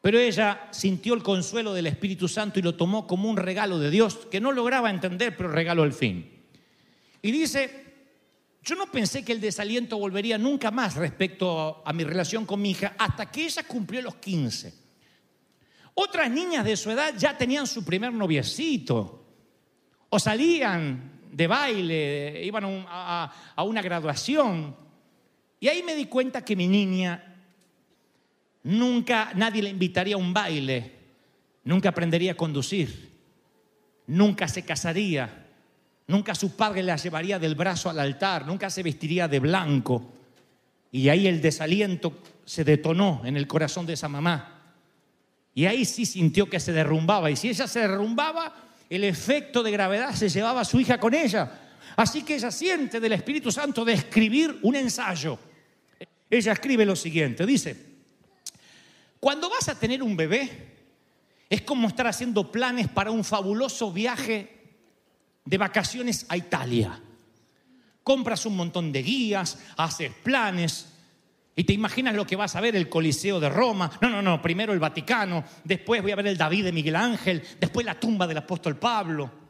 Pero 0.01 0.19
ella 0.19 0.67
sintió 0.71 1.13
el 1.13 1.23
consuelo 1.23 1.73
del 1.73 1.87
Espíritu 1.87 2.27
Santo 2.27 2.59
y 2.59 2.61
lo 2.61 2.75
tomó 2.75 3.07
como 3.07 3.29
un 3.29 3.37
regalo 3.37 3.79
de 3.79 3.89
Dios 3.89 4.27
que 4.29 4.41
no 4.41 4.51
lograba 4.51 4.89
entender, 4.89 5.35
pero 5.35 5.49
regalo 5.49 5.83
al 5.83 5.93
fin. 5.93 6.29
Y 7.21 7.31
dice, 7.31 7.83
yo 8.61 8.75
no 8.75 8.91
pensé 8.91 9.23
que 9.23 9.31
el 9.31 9.41
desaliento 9.41 9.97
volvería 9.97 10.37
nunca 10.37 10.71
más 10.71 10.95
respecto 10.95 11.81
a 11.85 11.93
mi 11.93 12.03
relación 12.03 12.45
con 12.45 12.61
mi 12.61 12.71
hija 12.71 12.95
hasta 12.97 13.31
que 13.31 13.45
ella 13.45 13.63
cumplió 13.63 14.01
los 14.01 14.15
15. 14.15 14.73
Otras 15.95 16.29
niñas 16.29 16.65
de 16.65 16.75
su 16.75 16.91
edad 16.91 17.13
ya 17.17 17.37
tenían 17.37 17.65
su 17.65 17.83
primer 17.85 18.11
noviecito 18.13 19.25
o 20.09 20.19
salían 20.19 21.12
de 21.33 21.47
baile, 21.47 22.43
iban 22.45 22.85
a, 22.87 23.33
a 23.55 23.63
una 23.63 23.81
graduación. 23.81 24.75
Y 25.59 25.67
ahí 25.67 25.81
me 25.81 25.95
di 25.95 26.05
cuenta 26.05 26.45
que 26.45 26.55
mi 26.55 26.67
niña 26.67 27.35
nunca 28.63 29.31
nadie 29.35 29.63
le 29.63 29.69
invitaría 29.69 30.15
a 30.15 30.19
un 30.19 30.33
baile, 30.33 30.91
nunca 31.63 31.89
aprendería 31.89 32.33
a 32.33 32.37
conducir, 32.37 33.11
nunca 34.07 34.47
se 34.47 34.63
casaría, 34.63 35.47
nunca 36.07 36.35
su 36.35 36.55
padre 36.55 36.83
la 36.83 36.97
llevaría 36.97 37.39
del 37.39 37.55
brazo 37.55 37.89
al 37.89 37.99
altar, 37.99 38.45
nunca 38.45 38.69
se 38.69 38.83
vestiría 38.83 39.27
de 39.27 39.39
blanco. 39.39 40.13
Y 40.91 41.09
ahí 41.09 41.25
el 41.27 41.41
desaliento 41.41 42.13
se 42.45 42.63
detonó 42.63 43.23
en 43.25 43.37
el 43.37 43.47
corazón 43.47 43.87
de 43.87 43.93
esa 43.93 44.07
mamá. 44.07 44.61
Y 45.55 45.65
ahí 45.65 45.85
sí 45.85 46.05
sintió 46.05 46.47
que 46.47 46.59
se 46.59 46.71
derrumbaba. 46.71 47.31
Y 47.31 47.35
si 47.35 47.49
ella 47.49 47.67
se 47.67 47.79
derrumbaba, 47.79 48.53
el 48.95 49.03
efecto 49.05 49.63
de 49.63 49.71
gravedad 49.71 50.13
se 50.13 50.29
llevaba 50.29 50.61
a 50.61 50.65
su 50.65 50.79
hija 50.79 50.99
con 50.99 51.13
ella. 51.15 51.51
Así 51.95 52.23
que 52.23 52.35
ella 52.35 52.51
siente 52.51 52.99
del 52.99 53.13
Espíritu 53.13 53.51
Santo 53.51 53.83
de 53.83 53.93
escribir 53.93 54.59
un 54.61 54.75
ensayo. 54.75 55.39
Ella 56.29 56.51
escribe 56.53 56.85
lo 56.85 56.95
siguiente, 56.95 57.45
dice, 57.45 57.75
cuando 59.19 59.49
vas 59.49 59.69
a 59.69 59.79
tener 59.79 60.03
un 60.03 60.15
bebé, 60.15 60.73
es 61.49 61.61
como 61.61 61.87
estar 61.87 62.07
haciendo 62.07 62.51
planes 62.51 62.87
para 62.87 63.11
un 63.11 63.23
fabuloso 63.23 63.91
viaje 63.91 64.61
de 65.45 65.57
vacaciones 65.57 66.25
a 66.29 66.37
Italia. 66.37 66.99
Compras 68.03 68.45
un 68.45 68.55
montón 68.55 68.91
de 68.91 69.01
guías, 69.01 69.57
haces 69.77 70.11
planes 70.23 70.92
y 71.55 71.63
te 71.63 71.73
imaginas 71.73 72.15
lo 72.15 72.25
que 72.25 72.35
vas 72.35 72.55
a 72.55 72.61
ver, 72.61 72.75
el 72.75 72.89
Coliseo 72.89 73.39
de 73.39 73.49
Roma. 73.49 73.91
No, 74.01 74.09
no, 74.09 74.21
no, 74.21 74.41
primero 74.41 74.73
el 74.73 74.79
Vaticano, 74.79 75.43
después 75.63 76.01
voy 76.01 76.11
a 76.11 76.15
ver 76.15 76.27
el 76.27 76.37
David 76.37 76.65
de 76.65 76.71
Miguel 76.71 76.95
Ángel, 76.95 77.43
después 77.59 77.85
la 77.85 77.99
tumba 77.99 78.25
del 78.25 78.37
apóstol 78.37 78.77
Pablo. 78.77 79.43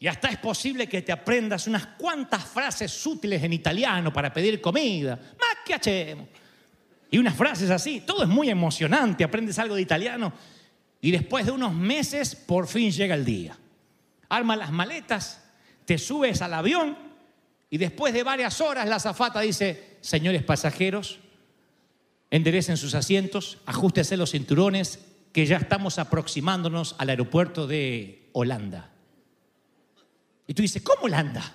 Y 0.00 0.08
hasta 0.08 0.28
es 0.28 0.38
posible 0.38 0.88
que 0.88 1.02
te 1.02 1.12
aprendas 1.12 1.68
unas 1.68 1.86
cuantas 1.86 2.44
frases 2.44 3.06
útiles 3.06 3.40
en 3.44 3.52
italiano 3.52 4.12
para 4.12 4.32
pedir 4.32 4.60
comida. 4.60 5.18
Che 5.64 5.74
hacemos? 5.74 6.26
Y 7.08 7.18
unas 7.18 7.36
frases 7.36 7.70
así, 7.70 8.00
todo 8.00 8.24
es 8.24 8.28
muy 8.28 8.50
emocionante, 8.50 9.22
aprendes 9.22 9.58
algo 9.58 9.76
de 9.76 9.82
italiano 9.82 10.32
y 11.00 11.10
después 11.10 11.46
de 11.46 11.52
unos 11.52 11.74
meses 11.74 12.34
por 12.34 12.66
fin 12.66 12.90
llega 12.90 13.14
el 13.14 13.24
día. 13.24 13.56
Arma 14.28 14.56
las 14.56 14.72
maletas, 14.72 15.40
te 15.84 15.98
subes 15.98 16.42
al 16.42 16.54
avión 16.54 16.96
y 17.72 17.78
después 17.78 18.12
de 18.12 18.22
varias 18.22 18.60
horas 18.60 18.86
la 18.86 18.96
azafata 18.96 19.40
dice, 19.40 19.96
señores 20.02 20.42
pasajeros, 20.42 21.20
enderecen 22.30 22.76
sus 22.76 22.94
asientos, 22.94 23.60
ajustense 23.64 24.18
los 24.18 24.32
cinturones, 24.32 24.98
que 25.32 25.46
ya 25.46 25.56
estamos 25.56 25.98
aproximándonos 25.98 26.94
al 26.98 27.08
aeropuerto 27.08 27.66
de 27.66 28.28
Holanda. 28.32 28.90
Y 30.46 30.52
tú 30.52 30.60
dices, 30.60 30.82
¿cómo 30.82 31.04
Holanda? 31.04 31.50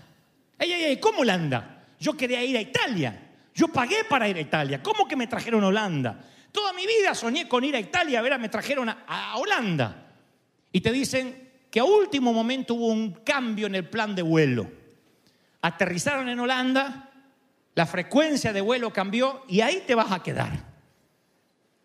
¡Ey, 0.57 0.71
ey, 0.71 0.83
ey! 0.85 0.97
¿Cómo 0.97 1.19
Holanda? 1.19 1.85
Yo 1.99 2.17
quería 2.17 2.43
ir 2.43 2.57
a 2.57 2.61
Italia. 2.61 3.33
Yo 3.53 3.67
pagué 3.67 4.03
para 4.09 4.27
ir 4.27 4.37
a 4.37 4.41
Italia. 4.41 4.81
¿Cómo 4.81 5.07
que 5.07 5.15
me 5.15 5.27
trajeron 5.27 5.63
a 5.65 5.67
Holanda? 5.67 6.19
Toda 6.51 6.73
mi 6.73 6.87
vida 6.87 7.13
soñé 7.13 7.47
con 7.47 7.63
ir 7.63 7.75
a 7.75 7.79
Italia, 7.79 8.17
a 8.17 8.23
ver, 8.23 8.39
me 8.39 8.49
trajeron 8.49 8.89
a, 8.89 9.03
a 9.07 9.37
Holanda. 9.37 10.13
Y 10.71 10.81
te 10.81 10.91
dicen 10.91 11.51
que 11.69 11.79
a 11.79 11.83
último 11.83 12.33
momento 12.33 12.73
hubo 12.73 12.87
un 12.87 13.11
cambio 13.23 13.67
en 13.67 13.75
el 13.75 13.87
plan 13.87 14.15
de 14.15 14.23
vuelo. 14.23 14.76
Aterrizaron 15.67 16.29
en 16.29 16.39
Holanda, 16.39 17.09
la 17.75 17.85
frecuencia 17.85 18.53
de 18.53 18.61
vuelo 18.61 18.93
cambió 18.93 19.43
y 19.49 19.59
ahí 19.59 19.83
te 19.85 19.95
vas 19.95 20.13
a 20.13 20.23
quedar. 20.23 20.63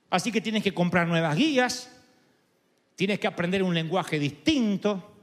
Así 0.09 0.31
que 0.31 0.41
tienes 0.41 0.63
que 0.63 0.73
comprar 0.73 1.09
nuevas 1.09 1.35
guías, 1.35 1.91
tienes 2.95 3.19
que 3.19 3.27
aprender 3.27 3.61
un 3.61 3.75
lenguaje 3.75 4.21
distinto, 4.21 5.17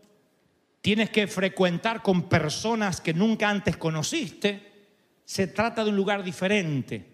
tienes 0.81 1.09
que 1.09 1.27
frecuentar 1.27 2.01
con 2.01 2.23
personas 2.23 2.99
que 2.99 3.13
nunca 3.13 3.49
antes 3.49 3.77
conociste. 3.77 4.89
Se 5.23 5.47
trata 5.47 5.85
de 5.85 5.91
un 5.91 5.95
lugar 5.95 6.21
diferente. 6.21 7.05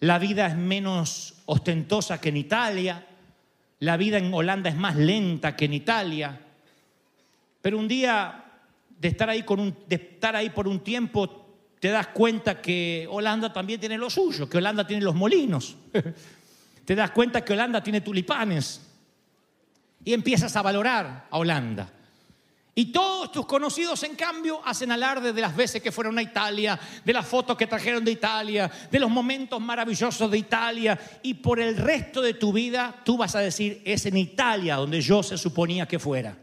La 0.00 0.18
vida 0.18 0.48
es 0.48 0.56
menos 0.56 1.42
ostentosa 1.46 2.20
que 2.20 2.30
en 2.30 2.38
Italia. 2.38 3.06
La 3.78 3.96
vida 3.96 4.18
en 4.18 4.34
Holanda 4.34 4.68
es 4.68 4.76
más 4.76 4.96
lenta 4.96 5.54
que 5.54 5.66
en 5.66 5.74
Italia. 5.74 6.40
Pero 7.60 7.78
un 7.78 7.86
día 7.86 8.41
de 9.02 9.08
estar 9.08 9.28
ahí, 9.28 9.42
con 9.42 9.58
un- 9.58 9.76
de 9.88 9.96
estar 9.96 10.36
ahí 10.36 10.48
por 10.50 10.68
un 10.68 10.78
tiempo, 10.78 11.44
te 11.80 11.88
das 11.88 12.06
cuenta 12.06 12.62
que 12.62 13.08
Holanda 13.10 13.52
también 13.52 13.80
tiene 13.80 13.98
lo 13.98 14.08
suyo, 14.08 14.48
que 14.48 14.58
Holanda 14.58 14.86
tiene 14.86 15.02
los 15.02 15.16
molinos. 15.16 15.76
te 16.84 16.94
das 16.94 17.10
cuenta 17.10 17.44
que 17.44 17.52
Holanda 17.52 17.82
tiene 17.82 18.00
tulipanes. 18.00 18.80
Y 20.04 20.12
empiezas 20.12 20.54
a 20.54 20.62
valorar 20.62 21.26
a 21.30 21.36
Holanda. 21.38 21.92
Y 22.76 22.86
todos 22.86 23.32
tus 23.32 23.44
conocidos, 23.44 24.02
en 24.04 24.14
cambio, 24.14 24.60
hacen 24.64 24.92
alarde 24.92 25.32
de 25.32 25.40
las 25.40 25.54
veces 25.54 25.82
que 25.82 25.92
fueron 25.92 26.16
a 26.18 26.22
Italia, 26.22 26.78
de 27.04 27.12
las 27.12 27.26
fotos 27.26 27.56
que 27.56 27.66
trajeron 27.66 28.04
de 28.04 28.12
Italia, 28.12 28.70
de 28.90 28.98
los 29.00 29.10
momentos 29.10 29.60
maravillosos 29.60 30.30
de 30.30 30.38
Italia. 30.38 30.98
Y 31.22 31.34
por 31.34 31.58
el 31.60 31.76
resto 31.76 32.22
de 32.22 32.34
tu 32.34 32.52
vida, 32.52 33.02
tú 33.04 33.16
vas 33.16 33.34
a 33.34 33.40
decir, 33.40 33.82
es 33.84 34.06
en 34.06 34.16
Italia 34.16 34.76
donde 34.76 35.00
yo 35.00 35.22
se 35.24 35.36
suponía 35.36 35.86
que 35.86 35.98
fuera. 35.98 36.38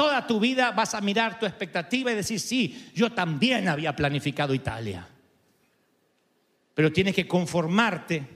Toda 0.00 0.26
tu 0.26 0.40
vida 0.40 0.70
vas 0.70 0.94
a 0.94 1.02
mirar 1.02 1.38
tu 1.38 1.44
expectativa 1.44 2.10
y 2.10 2.14
decir, 2.14 2.40
sí, 2.40 2.90
yo 2.94 3.12
también 3.12 3.68
había 3.68 3.94
planificado 3.94 4.54
Italia. 4.54 5.06
Pero 6.72 6.90
tienes 6.90 7.14
que 7.14 7.28
conformarte 7.28 8.26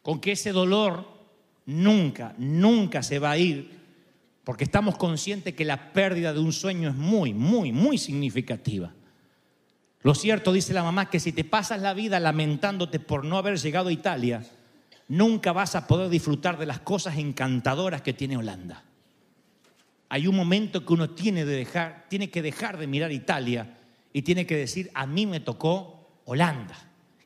con 0.00 0.18
que 0.18 0.32
ese 0.32 0.52
dolor 0.52 1.06
nunca, 1.66 2.34
nunca 2.38 3.02
se 3.02 3.18
va 3.18 3.32
a 3.32 3.36
ir 3.36 3.78
porque 4.42 4.64
estamos 4.64 4.96
conscientes 4.96 5.52
que 5.52 5.66
la 5.66 5.92
pérdida 5.92 6.32
de 6.32 6.40
un 6.40 6.54
sueño 6.54 6.88
es 6.88 6.94
muy, 6.94 7.34
muy, 7.34 7.72
muy 7.72 7.98
significativa. 7.98 8.90
Lo 10.00 10.14
cierto, 10.14 10.50
dice 10.50 10.72
la 10.72 10.82
mamá, 10.82 11.10
que 11.10 11.20
si 11.20 11.30
te 11.30 11.44
pasas 11.44 11.82
la 11.82 11.92
vida 11.92 12.18
lamentándote 12.20 13.00
por 13.00 13.22
no 13.22 13.36
haber 13.36 13.58
llegado 13.58 13.90
a 13.90 13.92
Italia, 13.92 14.46
nunca 15.08 15.52
vas 15.52 15.74
a 15.74 15.86
poder 15.86 16.08
disfrutar 16.08 16.56
de 16.56 16.64
las 16.64 16.80
cosas 16.80 17.18
encantadoras 17.18 18.00
que 18.00 18.14
tiene 18.14 18.38
Holanda. 18.38 18.82
Hay 20.08 20.26
un 20.26 20.36
momento 20.36 20.84
que 20.84 20.92
uno 20.92 21.10
tiene, 21.10 21.44
de 21.44 21.56
dejar, 21.56 22.06
tiene 22.08 22.30
que 22.30 22.42
dejar 22.42 22.78
de 22.78 22.86
mirar 22.86 23.10
Italia 23.12 23.78
y 24.12 24.22
tiene 24.22 24.46
que 24.46 24.56
decir, 24.56 24.90
a 24.94 25.06
mí 25.06 25.26
me 25.26 25.40
tocó 25.40 26.20
Holanda. 26.24 26.76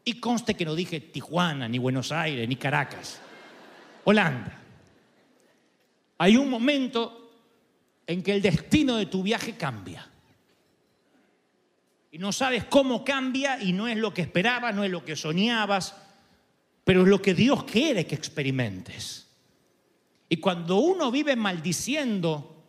Y 0.05 0.15
conste 0.15 0.55
que 0.55 0.65
no 0.65 0.75
dije 0.75 1.01
Tijuana, 1.01 1.69
ni 1.69 1.79
Buenos 1.79 2.11
Aires, 2.11 2.49
ni 2.49 2.57
Caracas. 2.57 3.21
Holanda. 4.05 4.59
Hay 6.19 6.37
un 6.37 6.49
momento 6.49 7.33
en 8.07 8.23
que 8.23 8.35
el 8.35 8.43
destino 8.43 8.97
de 8.97 9.07
tu 9.07 9.23
viaje 9.23 9.57
cambia. 9.57 10.09
Y 12.11 12.19
no 12.19 12.33
sabes 12.33 12.65
cómo 12.65 13.05
cambia 13.05 13.63
y 13.63 13.73
no 13.73 13.87
es 13.87 13.97
lo 13.97 14.13
que 14.13 14.23
esperabas, 14.23 14.75
no 14.75 14.83
es 14.83 14.91
lo 14.91 15.05
que 15.05 15.15
soñabas, 15.17 15.95
pero 16.83 17.03
es 17.03 17.09
lo 17.09 17.23
que 17.23 17.35
Dios 17.35 17.65
quiere 17.65 18.07
que 18.07 18.17
experimentes. 18.17 19.29
Y 20.29 20.39
cuando 20.39 20.79
uno 20.79 21.11
vive 21.11 21.37
maldiciendo 21.37 22.60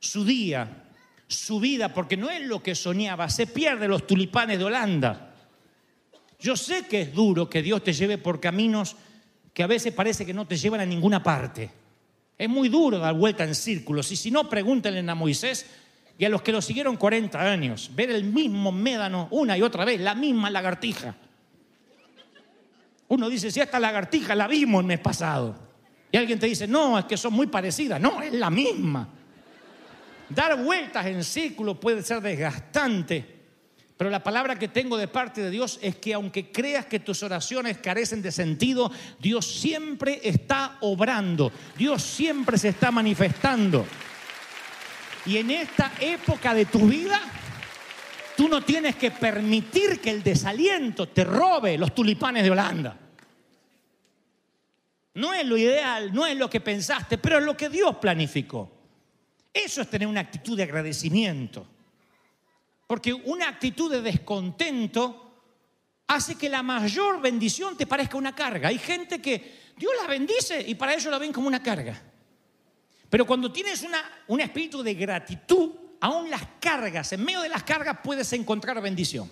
su 0.00 0.24
día, 0.24 0.84
su 1.26 1.60
vida, 1.60 1.92
porque 1.92 2.16
no 2.16 2.30
es 2.30 2.46
lo 2.46 2.62
que 2.62 2.74
soñaba, 2.74 3.28
se 3.28 3.46
pierde 3.46 3.88
los 3.88 4.06
tulipanes 4.06 4.58
de 4.58 4.64
Holanda. 4.64 5.34
Yo 6.40 6.56
sé 6.56 6.86
que 6.86 7.02
es 7.02 7.12
duro 7.12 7.50
que 7.50 7.62
Dios 7.62 7.82
te 7.82 7.92
lleve 7.92 8.18
por 8.18 8.40
caminos 8.40 8.96
que 9.52 9.62
a 9.62 9.66
veces 9.66 9.92
parece 9.92 10.24
que 10.24 10.32
no 10.32 10.46
te 10.46 10.56
llevan 10.56 10.80
a 10.80 10.86
ninguna 10.86 11.22
parte. 11.22 11.70
Es 12.38 12.48
muy 12.48 12.68
duro 12.68 12.98
dar 12.98 13.14
vuelta 13.14 13.42
en 13.42 13.54
círculos. 13.56 14.12
Y 14.12 14.16
si 14.16 14.30
no, 14.30 14.48
pregúntenle 14.48 15.00
a 15.10 15.14
Moisés 15.16 15.66
y 16.16 16.24
a 16.24 16.28
los 16.28 16.42
que 16.42 16.52
lo 16.52 16.62
siguieron 16.62 16.96
40 16.96 17.40
años, 17.40 17.90
ver 17.94 18.10
el 18.10 18.24
mismo 18.24 18.70
médano 18.70 19.26
una 19.32 19.58
y 19.58 19.62
otra 19.62 19.84
vez, 19.84 20.00
la 20.00 20.14
misma 20.14 20.48
lagartija. 20.48 21.16
Uno 23.08 23.28
dice, 23.28 23.50
si 23.50 23.60
esta 23.60 23.80
lagartija 23.80 24.34
la 24.34 24.46
vimos 24.46 24.80
el 24.80 24.86
mes 24.86 25.00
pasado. 25.00 25.56
Y 26.12 26.16
alguien 26.16 26.38
te 26.38 26.46
dice, 26.46 26.68
no, 26.68 26.98
es 26.98 27.06
que 27.06 27.16
son 27.16 27.32
muy 27.32 27.48
parecidas. 27.48 28.00
No, 28.00 28.22
es 28.22 28.32
la 28.32 28.50
misma. 28.50 29.08
Dar 30.30 30.62
vueltas 30.62 31.06
en 31.06 31.24
círculo 31.24 31.78
puede 31.78 32.02
ser 32.02 32.20
desgastante. 32.20 33.38
Pero 33.98 34.10
la 34.10 34.22
palabra 34.22 34.56
que 34.56 34.68
tengo 34.68 34.96
de 34.96 35.08
parte 35.08 35.42
de 35.42 35.50
Dios 35.50 35.80
es 35.82 35.96
que 35.96 36.14
aunque 36.14 36.52
creas 36.52 36.86
que 36.86 37.00
tus 37.00 37.22
oraciones 37.24 37.78
carecen 37.78 38.22
de 38.22 38.30
sentido, 38.30 38.92
Dios 39.18 39.44
siempre 39.44 40.20
está 40.22 40.78
obrando, 40.82 41.50
Dios 41.76 42.00
siempre 42.02 42.58
se 42.58 42.68
está 42.68 42.92
manifestando. 42.92 43.84
Y 45.26 45.38
en 45.38 45.50
esta 45.50 45.92
época 46.00 46.54
de 46.54 46.66
tu 46.66 46.86
vida, 46.86 47.20
tú 48.36 48.48
no 48.48 48.62
tienes 48.62 48.94
que 48.94 49.10
permitir 49.10 50.00
que 50.00 50.10
el 50.10 50.22
desaliento 50.22 51.08
te 51.08 51.24
robe 51.24 51.76
los 51.76 51.92
tulipanes 51.92 52.44
de 52.44 52.50
Holanda. 52.52 52.96
No 55.14 55.34
es 55.34 55.44
lo 55.44 55.56
ideal, 55.56 56.14
no 56.14 56.24
es 56.24 56.36
lo 56.36 56.48
que 56.48 56.60
pensaste, 56.60 57.18
pero 57.18 57.38
es 57.38 57.44
lo 57.44 57.56
que 57.56 57.68
Dios 57.68 57.96
planificó. 57.96 58.77
Eso 59.64 59.82
es 59.82 59.90
tener 59.90 60.06
una 60.06 60.20
actitud 60.20 60.56
de 60.56 60.62
agradecimiento. 60.62 61.66
Porque 62.86 63.12
una 63.12 63.48
actitud 63.48 63.90
de 63.90 64.02
descontento 64.02 65.24
hace 66.06 66.36
que 66.36 66.48
la 66.48 66.62
mayor 66.62 67.20
bendición 67.20 67.76
te 67.76 67.86
parezca 67.86 68.16
una 68.16 68.34
carga. 68.34 68.68
Hay 68.68 68.78
gente 68.78 69.20
que 69.20 69.72
Dios 69.76 69.92
la 70.00 70.08
bendice 70.08 70.64
y 70.66 70.74
para 70.74 70.94
ellos 70.94 71.10
la 71.10 71.18
ven 71.18 71.32
como 71.32 71.48
una 71.48 71.62
carga. 71.62 72.00
Pero 73.10 73.26
cuando 73.26 73.50
tienes 73.50 73.82
una, 73.82 74.02
un 74.28 74.40
espíritu 74.40 74.82
de 74.82 74.94
gratitud, 74.94 75.70
aún 76.00 76.30
las 76.30 76.42
cargas, 76.60 77.12
en 77.12 77.24
medio 77.24 77.40
de 77.40 77.48
las 77.48 77.64
cargas 77.64 77.98
puedes 78.02 78.32
encontrar 78.32 78.80
bendición. 78.80 79.30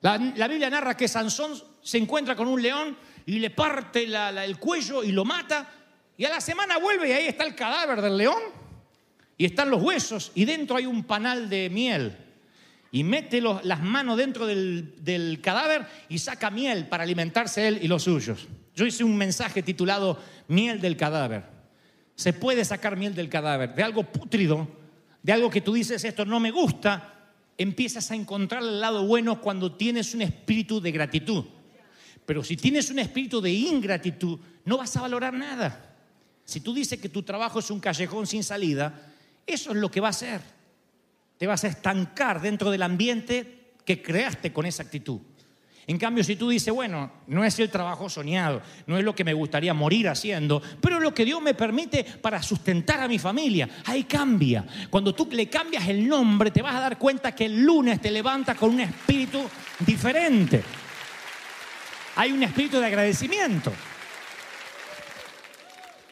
La, 0.00 0.16
la 0.18 0.48
Biblia 0.48 0.70
narra 0.70 0.96
que 0.96 1.08
Sansón 1.08 1.60
se 1.82 1.98
encuentra 1.98 2.36
con 2.36 2.46
un 2.46 2.62
león 2.62 2.96
y 3.26 3.38
le 3.38 3.50
parte 3.50 4.04
el 4.04 4.58
cuello 4.58 5.02
y 5.02 5.12
lo 5.12 5.24
mata. 5.24 5.81
Y 6.22 6.24
a 6.24 6.30
la 6.30 6.40
semana 6.40 6.78
vuelve 6.78 7.08
y 7.08 7.12
ahí 7.12 7.26
está 7.26 7.42
el 7.42 7.56
cadáver 7.56 8.00
del 8.00 8.16
león. 8.16 8.40
Y 9.36 9.44
están 9.44 9.70
los 9.70 9.82
huesos 9.82 10.30
y 10.36 10.44
dentro 10.44 10.76
hay 10.76 10.86
un 10.86 11.02
panal 11.02 11.50
de 11.50 11.68
miel. 11.68 12.16
Y 12.92 13.02
mete 13.02 13.40
las 13.40 13.82
manos 13.82 14.16
dentro 14.16 14.46
del, 14.46 14.94
del 15.02 15.40
cadáver 15.40 15.84
y 16.08 16.18
saca 16.18 16.48
miel 16.48 16.86
para 16.86 17.02
alimentarse 17.02 17.66
él 17.66 17.80
y 17.82 17.88
los 17.88 18.04
suyos. 18.04 18.46
Yo 18.76 18.86
hice 18.86 19.02
un 19.02 19.16
mensaje 19.16 19.64
titulado 19.64 20.16
Miel 20.46 20.80
del 20.80 20.96
cadáver. 20.96 21.42
Se 22.14 22.32
puede 22.32 22.64
sacar 22.64 22.96
miel 22.96 23.16
del 23.16 23.28
cadáver, 23.28 23.74
de 23.74 23.82
algo 23.82 24.04
pútrido, 24.04 24.68
de 25.24 25.32
algo 25.32 25.50
que 25.50 25.60
tú 25.60 25.72
dices, 25.72 26.04
esto 26.04 26.24
no 26.24 26.38
me 26.38 26.52
gusta, 26.52 27.32
empiezas 27.58 28.12
a 28.12 28.14
encontrar 28.14 28.62
el 28.62 28.80
lado 28.80 29.04
bueno 29.08 29.40
cuando 29.40 29.74
tienes 29.74 30.14
un 30.14 30.22
espíritu 30.22 30.80
de 30.80 30.92
gratitud. 30.92 31.46
Pero 32.24 32.44
si 32.44 32.56
tienes 32.56 32.92
un 32.92 33.00
espíritu 33.00 33.40
de 33.40 33.50
ingratitud, 33.50 34.38
no 34.64 34.78
vas 34.78 34.96
a 34.96 35.00
valorar 35.00 35.34
nada. 35.34 35.88
Si 36.52 36.60
tú 36.60 36.74
dices 36.74 37.00
que 37.00 37.08
tu 37.08 37.22
trabajo 37.22 37.60
es 37.60 37.70
un 37.70 37.80
callejón 37.80 38.26
sin 38.26 38.44
salida, 38.44 38.92
eso 39.46 39.70
es 39.70 39.76
lo 39.78 39.90
que 39.90 40.02
va 40.02 40.08
a 40.08 40.10
hacer. 40.10 40.42
Te 41.38 41.46
vas 41.46 41.64
a 41.64 41.68
estancar 41.68 42.42
dentro 42.42 42.70
del 42.70 42.82
ambiente 42.82 43.72
que 43.86 44.02
creaste 44.02 44.52
con 44.52 44.66
esa 44.66 44.82
actitud. 44.82 45.18
En 45.86 45.96
cambio, 45.96 46.22
si 46.22 46.36
tú 46.36 46.50
dices, 46.50 46.72
bueno, 46.72 47.10
no 47.26 47.42
es 47.42 47.58
el 47.58 47.70
trabajo 47.70 48.10
soñado, 48.10 48.60
no 48.86 48.98
es 48.98 49.04
lo 49.04 49.14
que 49.14 49.24
me 49.24 49.32
gustaría 49.32 49.72
morir 49.72 50.10
haciendo, 50.10 50.60
pero 50.82 50.98
es 50.98 51.02
lo 51.02 51.14
que 51.14 51.24
Dios 51.24 51.40
me 51.40 51.54
permite 51.54 52.04
para 52.04 52.42
sustentar 52.42 53.00
a 53.00 53.08
mi 53.08 53.18
familia, 53.18 53.66
ahí 53.86 54.04
cambia. 54.04 54.66
Cuando 54.90 55.14
tú 55.14 55.26
le 55.32 55.48
cambias 55.48 55.88
el 55.88 56.06
nombre, 56.06 56.50
te 56.50 56.60
vas 56.60 56.74
a 56.74 56.80
dar 56.80 56.98
cuenta 56.98 57.34
que 57.34 57.46
el 57.46 57.62
lunes 57.62 57.98
te 57.98 58.10
levantas 58.10 58.58
con 58.58 58.74
un 58.74 58.80
espíritu 58.80 59.40
diferente. 59.78 60.62
Hay 62.16 62.30
un 62.30 62.42
espíritu 62.42 62.78
de 62.78 62.86
agradecimiento. 62.86 63.72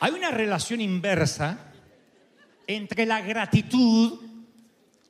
Hay 0.00 0.12
una 0.12 0.30
relación 0.30 0.80
inversa 0.80 1.72
entre 2.66 3.04
la 3.04 3.20
gratitud 3.20 4.18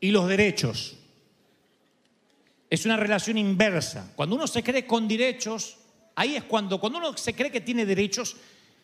y 0.00 0.11
los 0.11 0.29
derechos. 0.29 0.96
Es 2.68 2.85
una 2.85 2.96
relación 2.96 3.38
inversa. 3.38 4.12
Cuando 4.16 4.35
uno 4.35 4.48
se 4.48 4.64
cree 4.64 4.87
con 4.87 5.07
derechos, 5.07 5.76
ahí 6.16 6.35
es 6.35 6.42
cuando, 6.44 6.81
cuando 6.81 6.98
uno 6.98 7.16
se 7.16 7.35
cree 7.35 7.53
que 7.53 7.61
tiene 7.61 7.87
derechos, 7.87 8.37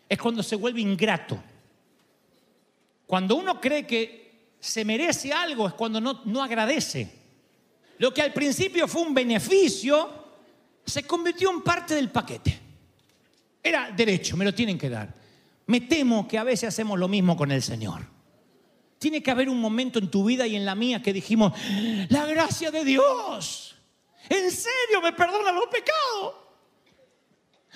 es 0.08 0.18
cuando 0.18 0.44
se 0.44 0.54
vuelve 0.54 0.80
ingrato. 0.80 1.42
Cuando 3.06 3.34
uno 3.34 3.60
cree 3.60 3.84
que 3.84 4.50
se 4.60 4.84
merece 4.84 5.32
algo, 5.32 5.66
es 5.66 5.74
cuando 5.74 6.00
no, 6.00 6.22
no 6.24 6.42
agradece. 6.42 7.10
Lo 7.98 8.14
que 8.14 8.22
al 8.22 8.32
principio 8.32 8.86
fue 8.86 9.02
un 9.02 9.14
beneficio, 9.14 10.24
se 10.84 11.02
convirtió 11.02 11.50
en 11.50 11.62
parte 11.62 11.96
del 11.96 12.10
paquete. 12.10 12.60
Era 13.60 13.90
derecho, 13.90 14.36
me 14.36 14.44
lo 14.44 14.54
tienen 14.54 14.78
que 14.78 14.88
dar. 14.88 15.25
Me 15.66 15.80
temo 15.80 16.28
que 16.28 16.38
a 16.38 16.44
veces 16.44 16.68
hacemos 16.68 16.98
lo 16.98 17.08
mismo 17.08 17.36
con 17.36 17.50
el 17.50 17.62
Señor. 17.62 18.06
Tiene 18.98 19.22
que 19.22 19.30
haber 19.30 19.48
un 19.48 19.60
momento 19.60 19.98
en 19.98 20.10
tu 20.10 20.24
vida 20.24 20.46
y 20.46 20.56
en 20.56 20.64
la 20.64 20.74
mía 20.74 21.02
que 21.02 21.12
dijimos, 21.12 21.52
la 22.08 22.24
gracia 22.26 22.70
de 22.70 22.84
Dios, 22.84 23.76
en 24.28 24.50
serio 24.50 25.02
me 25.02 25.12
perdona 25.12 25.52
los 25.52 25.66
pecados. 25.66 26.34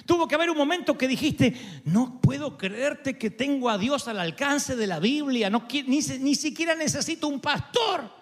Tuvo 0.07 0.27
que 0.27 0.35
haber 0.35 0.51
un 0.51 0.57
momento 0.57 0.97
que 0.97 1.07
dijiste, 1.07 1.55
no 1.85 2.21
puedo 2.21 2.57
creerte 2.57 3.19
que 3.19 3.31
tengo 3.31 3.69
a 3.69 3.77
Dios 3.77 4.09
al 4.09 4.19
alcance 4.19 4.77
de 4.77 4.87
la 4.87 4.99
Biblia, 4.99 5.51
no, 5.51 5.67
ni 5.87 6.35
siquiera 6.35 6.75
necesito 6.75 7.29
un 7.29 7.41
pastor. 7.41 8.20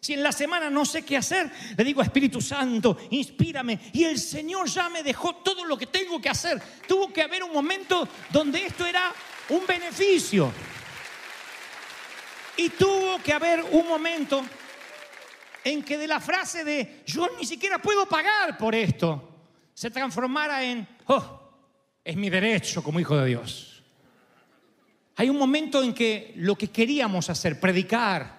Si 0.00 0.14
en 0.14 0.22
la 0.22 0.32
semana 0.32 0.70
no 0.70 0.84
sé 0.84 1.04
qué 1.04 1.16
hacer, 1.16 1.50
le 1.76 1.84
digo, 1.84 2.02
Espíritu 2.02 2.40
Santo, 2.40 2.96
inspírame. 3.10 3.78
Y 3.92 4.04
el 4.04 4.18
Señor 4.18 4.68
ya 4.68 4.88
me 4.88 5.02
dejó 5.02 5.36
todo 5.36 5.64
lo 5.64 5.76
que 5.76 5.86
tengo 5.86 6.20
que 6.20 6.28
hacer. 6.28 6.62
Tuvo 6.86 7.12
que 7.12 7.22
haber 7.22 7.42
un 7.42 7.52
momento 7.52 8.08
donde 8.30 8.64
esto 8.64 8.86
era 8.86 9.12
un 9.48 9.66
beneficio. 9.66 10.52
Y 12.56 12.70
tuvo 12.70 13.20
que 13.22 13.32
haber 13.32 13.64
un 13.72 13.88
momento 13.88 14.44
en 15.64 15.82
que 15.82 15.98
de 15.98 16.06
la 16.06 16.20
frase 16.20 16.64
de 16.64 17.02
yo 17.06 17.28
ni 17.38 17.44
siquiera 17.44 17.78
puedo 17.78 18.08
pagar 18.08 18.56
por 18.56 18.74
esto, 18.74 19.28
se 19.74 19.90
transformara 19.90 20.62
en, 20.64 20.86
oh, 21.06 21.40
es 22.04 22.16
mi 22.16 22.30
derecho 22.30 22.82
como 22.82 23.00
hijo 23.00 23.16
de 23.16 23.26
Dios. 23.26 23.82
Hay 25.16 25.28
un 25.28 25.36
momento 25.36 25.82
en 25.82 25.92
que 25.92 26.32
lo 26.36 26.56
que 26.56 26.68
queríamos 26.68 27.28
hacer, 27.28 27.58
predicar, 27.58 28.37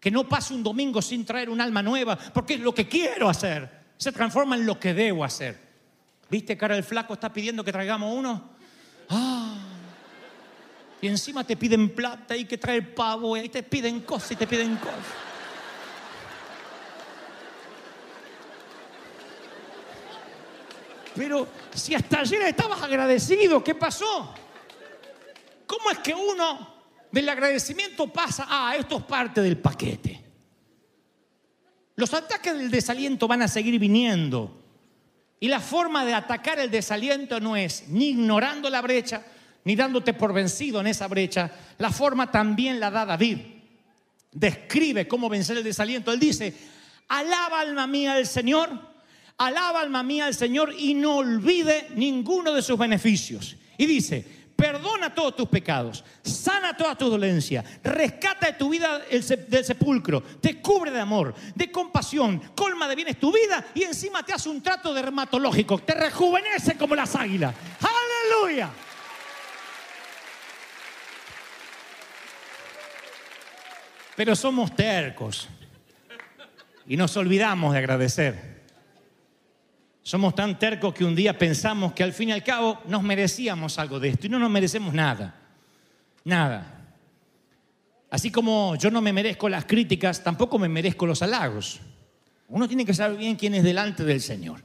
que 0.00 0.10
no 0.10 0.26
pase 0.26 0.54
un 0.54 0.62
domingo 0.62 1.02
sin 1.02 1.24
traer 1.26 1.50
un 1.50 1.60
alma 1.60 1.82
nueva, 1.82 2.16
porque 2.16 2.54
es 2.54 2.60
lo 2.60 2.74
que 2.74 2.88
quiero 2.88 3.28
hacer, 3.28 3.68
se 3.98 4.10
transforma 4.10 4.56
en 4.56 4.64
lo 4.64 4.80
que 4.80 4.94
debo 4.94 5.22
hacer. 5.22 5.68
¿Viste, 6.30 6.56
cara, 6.56 6.76
el 6.76 6.84
flaco 6.84 7.12
está 7.12 7.30
pidiendo 7.30 7.62
que 7.62 7.70
traigamos 7.70 8.16
uno? 8.16 8.50
Ah. 9.10 9.58
Y 11.02 11.08
encima 11.08 11.44
te 11.44 11.56
piden 11.56 11.94
plata 11.94 12.36
y 12.36 12.46
que 12.46 12.56
traer 12.56 12.94
pavo, 12.94 13.36
y 13.36 13.48
te 13.48 13.62
piden 13.62 14.00
cosas 14.00 14.32
y 14.32 14.36
te 14.36 14.46
piden 14.46 14.76
cosas. 14.76 14.96
Pero 21.14 21.48
si 21.74 21.94
hasta 21.94 22.20
ayer 22.20 22.42
estabas 22.42 22.82
agradecido, 22.82 23.62
¿qué 23.62 23.74
pasó? 23.74 24.32
¿Cómo 25.66 25.90
es 25.90 25.98
que 25.98 26.14
uno 26.14 26.79
del 27.12 27.28
agradecimiento 27.28 28.06
pasa, 28.06 28.46
ah, 28.48 28.74
esto 28.78 28.98
es 28.98 29.04
parte 29.04 29.40
del 29.42 29.58
paquete? 29.58 30.20
Los 31.96 32.14
ataques 32.14 32.56
del 32.56 32.70
desaliento 32.70 33.28
van 33.28 33.42
a 33.42 33.48
seguir 33.48 33.78
viniendo. 33.78 34.56
Y 35.38 35.48
la 35.48 35.60
forma 35.60 36.04
de 36.04 36.14
atacar 36.14 36.58
el 36.58 36.70
desaliento 36.70 37.40
no 37.40 37.56
es 37.56 37.88
ni 37.88 38.10
ignorando 38.10 38.70
la 38.70 38.80
brecha, 38.82 39.22
ni 39.64 39.74
dándote 39.74 40.14
por 40.14 40.32
vencido 40.32 40.80
en 40.80 40.86
esa 40.86 41.08
brecha. 41.08 41.50
La 41.78 41.90
forma 41.90 42.30
también 42.30 42.78
la 42.78 42.90
da 42.90 43.04
David. 43.04 43.38
Describe 44.32 45.08
cómo 45.08 45.28
vencer 45.28 45.56
el 45.56 45.64
desaliento. 45.64 46.12
Él 46.12 46.20
dice, 46.20 46.54
alaba 47.08 47.60
alma 47.60 47.86
mía 47.86 48.12
al 48.14 48.26
Señor, 48.26 48.70
alaba 49.38 49.80
alma 49.80 50.02
mía 50.02 50.26
al 50.26 50.34
Señor 50.34 50.74
y 50.78 50.94
no 50.94 51.16
olvide 51.16 51.88
ninguno 51.96 52.52
de 52.52 52.62
sus 52.62 52.78
beneficios. 52.78 53.56
Y 53.76 53.86
dice, 53.86 54.39
perdona 54.60 55.14
todos 55.14 55.34
tus 55.34 55.48
pecados, 55.48 56.04
sana 56.22 56.76
toda 56.76 56.94
tu 56.94 57.08
dolencia, 57.08 57.64
rescata 57.82 58.48
de 58.48 58.52
tu 58.52 58.68
vida 58.68 59.00
el 59.10 59.26
del 59.48 59.64
sepulcro, 59.64 60.22
te 60.22 60.60
cubre 60.60 60.90
de 60.90 61.00
amor, 61.00 61.34
de 61.54 61.72
compasión, 61.72 62.38
colma 62.54 62.86
de 62.86 62.94
bienes 62.94 63.18
tu 63.18 63.32
vida 63.32 63.64
y 63.74 63.84
encima 63.84 64.22
te 64.22 64.34
hace 64.34 64.50
un 64.50 64.60
trato 64.60 64.92
dermatológico, 64.92 65.78
te 65.78 65.94
rejuvenece 65.94 66.76
como 66.76 66.94
las 66.94 67.16
águilas. 67.16 67.54
Aleluya. 67.80 68.68
Pero 74.14 74.36
somos 74.36 74.76
tercos 74.76 75.48
y 76.86 76.98
nos 76.98 77.16
olvidamos 77.16 77.72
de 77.72 77.78
agradecer. 77.78 78.59
Somos 80.10 80.34
tan 80.34 80.58
tercos 80.58 80.92
que 80.92 81.04
un 81.04 81.14
día 81.14 81.38
pensamos 81.38 81.92
que 81.92 82.02
al 82.02 82.12
fin 82.12 82.30
y 82.30 82.32
al 82.32 82.42
cabo 82.42 82.80
nos 82.88 83.00
merecíamos 83.00 83.78
algo 83.78 84.00
de 84.00 84.08
esto 84.08 84.26
y 84.26 84.28
no 84.28 84.40
nos 84.40 84.50
merecemos 84.50 84.92
nada. 84.92 85.36
Nada. 86.24 86.96
Así 88.10 88.32
como 88.32 88.74
yo 88.74 88.90
no 88.90 89.00
me 89.00 89.12
merezco 89.12 89.48
las 89.48 89.66
críticas, 89.66 90.20
tampoco 90.24 90.58
me 90.58 90.68
merezco 90.68 91.06
los 91.06 91.22
halagos. 91.22 91.78
Uno 92.48 92.66
tiene 92.66 92.84
que 92.84 92.92
saber 92.92 93.18
bien 93.18 93.36
quién 93.36 93.54
es 93.54 93.62
delante 93.62 94.02
del 94.02 94.20
Señor. 94.20 94.60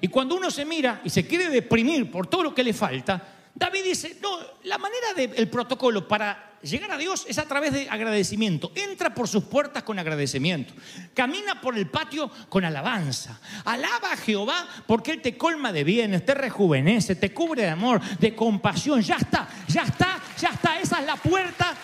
Y 0.00 0.08
cuando 0.08 0.34
uno 0.34 0.50
se 0.50 0.64
mira 0.64 1.00
y 1.04 1.10
se 1.10 1.28
quiere 1.28 1.48
deprimir 1.48 2.10
por 2.10 2.26
todo 2.26 2.42
lo 2.42 2.52
que 2.52 2.64
le 2.64 2.72
falta, 2.72 3.22
David 3.54 3.84
dice, 3.84 4.18
no, 4.20 4.36
la 4.64 4.78
manera 4.78 5.14
del 5.14 5.48
protocolo 5.48 6.08
para 6.08 6.51
llegar 6.62 6.90
a 6.92 6.98
Dios 6.98 7.26
es 7.28 7.38
a 7.38 7.46
través 7.46 7.72
de 7.72 7.88
agradecimiento. 7.90 8.72
Entra 8.74 9.14
por 9.14 9.28
sus 9.28 9.44
puertas 9.44 9.82
con 9.82 9.98
agradecimiento. 9.98 10.72
Camina 11.14 11.60
por 11.60 11.76
el 11.76 11.88
patio 11.88 12.30
con 12.48 12.64
alabanza. 12.64 13.40
Alaba 13.64 14.12
a 14.12 14.16
Jehová 14.16 14.66
porque 14.86 15.12
Él 15.12 15.20
te 15.20 15.36
colma 15.36 15.72
de 15.72 15.84
bienes, 15.84 16.24
te 16.24 16.34
rejuvenece, 16.34 17.16
te 17.16 17.32
cubre 17.32 17.62
de 17.62 17.70
amor, 17.70 18.00
de 18.18 18.34
compasión. 18.34 19.00
Ya 19.02 19.16
está, 19.16 19.48
ya 19.68 19.82
está, 19.82 20.20
ya 20.40 20.48
está. 20.48 20.80
Esa 20.80 21.00
es 21.00 21.06
la 21.06 21.16
puerta 21.16 21.74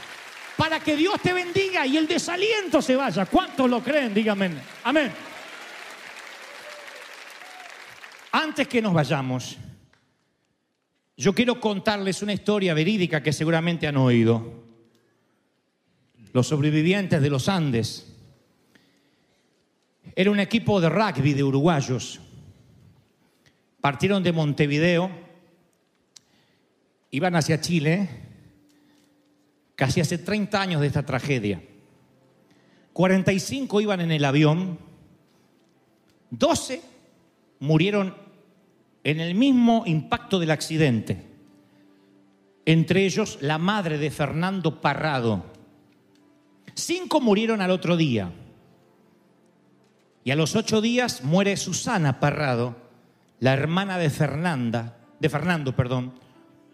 para 0.56 0.80
que 0.80 0.96
Dios 0.96 1.20
te 1.22 1.32
bendiga 1.32 1.86
y 1.86 1.96
el 1.96 2.06
desaliento 2.06 2.82
se 2.82 2.96
vaya. 2.96 3.26
¿Cuántos 3.26 3.68
lo 3.70 3.82
creen? 3.82 4.12
Díganme. 4.12 4.50
Amén. 4.84 5.12
Antes 8.32 8.68
que 8.68 8.82
nos 8.82 8.92
vayamos, 8.92 9.56
yo 11.16 11.34
quiero 11.34 11.60
contarles 11.60 12.22
una 12.22 12.32
historia 12.32 12.74
verídica 12.74 13.22
que 13.22 13.32
seguramente 13.32 13.88
han 13.88 13.96
oído. 13.96 14.67
Los 16.32 16.46
sobrevivientes 16.48 17.20
de 17.20 17.30
los 17.30 17.48
Andes. 17.48 18.14
Era 20.14 20.30
un 20.30 20.40
equipo 20.40 20.80
de 20.80 20.88
rugby 20.88 21.34
de 21.34 21.44
uruguayos. 21.44 22.20
Partieron 23.80 24.22
de 24.22 24.32
Montevideo, 24.32 25.10
iban 27.10 27.36
hacia 27.36 27.60
Chile, 27.60 28.08
casi 29.76 30.00
hace 30.00 30.18
30 30.18 30.60
años 30.60 30.80
de 30.80 30.88
esta 30.88 31.06
tragedia. 31.06 31.62
45 32.92 33.80
iban 33.80 34.00
en 34.00 34.10
el 34.10 34.24
avión, 34.24 34.78
12 36.30 36.82
murieron 37.60 38.14
en 39.04 39.20
el 39.20 39.34
mismo 39.34 39.84
impacto 39.86 40.38
del 40.38 40.50
accidente. 40.50 41.24
Entre 42.66 43.06
ellos 43.06 43.38
la 43.40 43.58
madre 43.58 43.98
de 43.98 44.10
Fernando 44.10 44.80
Parrado. 44.80 45.58
Cinco 46.78 47.20
murieron 47.20 47.60
al 47.60 47.72
otro 47.72 47.96
día. 47.96 48.30
Y 50.22 50.30
a 50.30 50.36
los 50.36 50.54
ocho 50.54 50.80
días 50.80 51.24
muere 51.24 51.56
Susana 51.56 52.20
Parrado, 52.20 52.76
la 53.40 53.52
hermana 53.52 53.98
de 53.98 54.10
Fernanda, 54.10 54.96
de 55.18 55.28
Fernando, 55.28 55.74
perdón, 55.74 56.12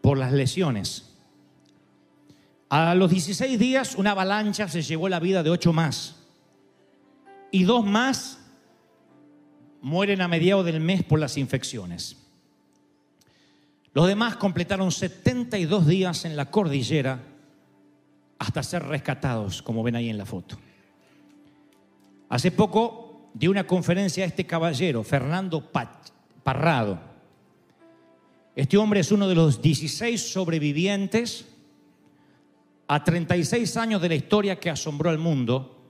por 0.02 0.18
las 0.18 0.32
lesiones. 0.32 1.14
A 2.68 2.94
los 2.94 3.10
16 3.10 3.58
días 3.58 3.94
una 3.94 4.10
avalancha 4.10 4.68
se 4.68 4.82
llevó 4.82 5.08
la 5.08 5.20
vida 5.20 5.42
de 5.42 5.48
ocho 5.48 5.72
más. 5.72 6.16
Y 7.50 7.64
dos 7.64 7.86
más 7.86 8.40
mueren 9.80 10.20
a 10.20 10.28
mediados 10.28 10.66
del 10.66 10.80
mes 10.80 11.02
por 11.02 11.18
las 11.18 11.38
infecciones. 11.38 12.18
Los 13.94 14.06
demás 14.06 14.36
completaron 14.36 14.92
72 14.92 15.86
días 15.86 16.26
en 16.26 16.36
la 16.36 16.50
cordillera 16.50 17.33
hasta 18.44 18.62
ser 18.62 18.82
rescatados, 18.82 19.62
como 19.62 19.82
ven 19.82 19.96
ahí 19.96 20.10
en 20.10 20.18
la 20.18 20.26
foto. 20.26 20.56
Hace 22.28 22.50
poco 22.50 23.30
dio 23.32 23.50
una 23.50 23.66
conferencia 23.66 24.24
a 24.24 24.26
este 24.26 24.44
caballero, 24.44 25.02
Fernando 25.02 25.70
Parrado. 26.42 27.00
Este 28.54 28.76
hombre 28.76 29.00
es 29.00 29.10
uno 29.10 29.28
de 29.28 29.34
los 29.34 29.62
16 29.62 30.32
sobrevivientes 30.32 31.46
a 32.86 33.02
36 33.02 33.76
años 33.78 34.02
de 34.02 34.10
la 34.10 34.14
historia 34.14 34.60
que 34.60 34.70
asombró 34.70 35.08
al 35.08 35.18
mundo. 35.18 35.80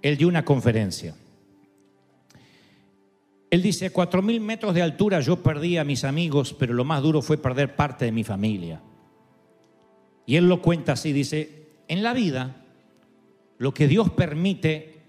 Él 0.00 0.16
dio 0.16 0.28
una 0.28 0.44
conferencia. 0.44 1.14
Él 3.50 3.60
dice, 3.60 3.86
a 3.86 3.92
4.000 3.92 4.40
metros 4.40 4.74
de 4.74 4.80
altura 4.80 5.20
yo 5.20 5.42
perdí 5.42 5.76
a 5.76 5.84
mis 5.84 6.04
amigos, 6.04 6.54
pero 6.58 6.72
lo 6.72 6.84
más 6.84 7.02
duro 7.02 7.20
fue 7.20 7.36
perder 7.36 7.76
parte 7.76 8.06
de 8.06 8.12
mi 8.12 8.24
familia. 8.24 8.80
Y 10.26 10.36
él 10.36 10.48
lo 10.48 10.62
cuenta 10.62 10.92
así, 10.92 11.12
dice, 11.12 11.68
en 11.88 12.02
la 12.02 12.12
vida 12.12 12.56
lo 13.58 13.74
que 13.74 13.88
Dios 13.88 14.10
permite 14.10 15.00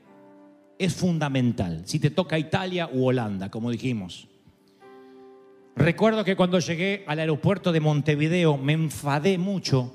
es 0.78 0.94
fundamental, 0.94 1.84
si 1.86 2.00
te 2.00 2.10
toca 2.10 2.38
Italia 2.38 2.90
u 2.92 3.06
Holanda, 3.06 3.50
como 3.50 3.72
dijimos. 3.72 4.28
Recuerdo 5.76 6.24
que 6.24 6.36
cuando 6.36 6.60
llegué 6.60 7.04
al 7.08 7.20
aeropuerto 7.20 7.72
de 7.72 7.80
Montevideo 7.80 8.58
me 8.58 8.74
enfadé 8.74 9.38
mucho 9.38 9.92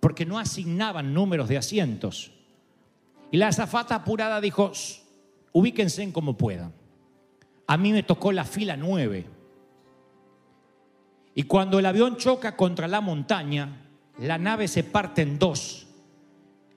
porque 0.00 0.24
no 0.24 0.38
asignaban 0.38 1.12
números 1.12 1.48
de 1.48 1.58
asientos. 1.58 2.32
Y 3.30 3.36
la 3.36 3.48
azafata 3.48 3.96
apurada 3.96 4.40
dijo, 4.40 4.72
"Shh, 4.72 5.00
ubíquense 5.52 6.02
en 6.02 6.12
como 6.12 6.36
puedan. 6.36 6.72
A 7.66 7.76
mí 7.76 7.92
me 7.92 8.02
tocó 8.02 8.32
la 8.32 8.44
fila 8.44 8.76
9. 8.76 9.26
Y 11.34 11.42
cuando 11.44 11.78
el 11.78 11.86
avión 11.86 12.16
choca 12.16 12.56
contra 12.56 12.86
la 12.86 13.00
montaña, 13.00 13.83
la 14.18 14.38
nave 14.38 14.68
se 14.68 14.84
parte 14.84 15.22
en 15.22 15.38
dos. 15.38 15.86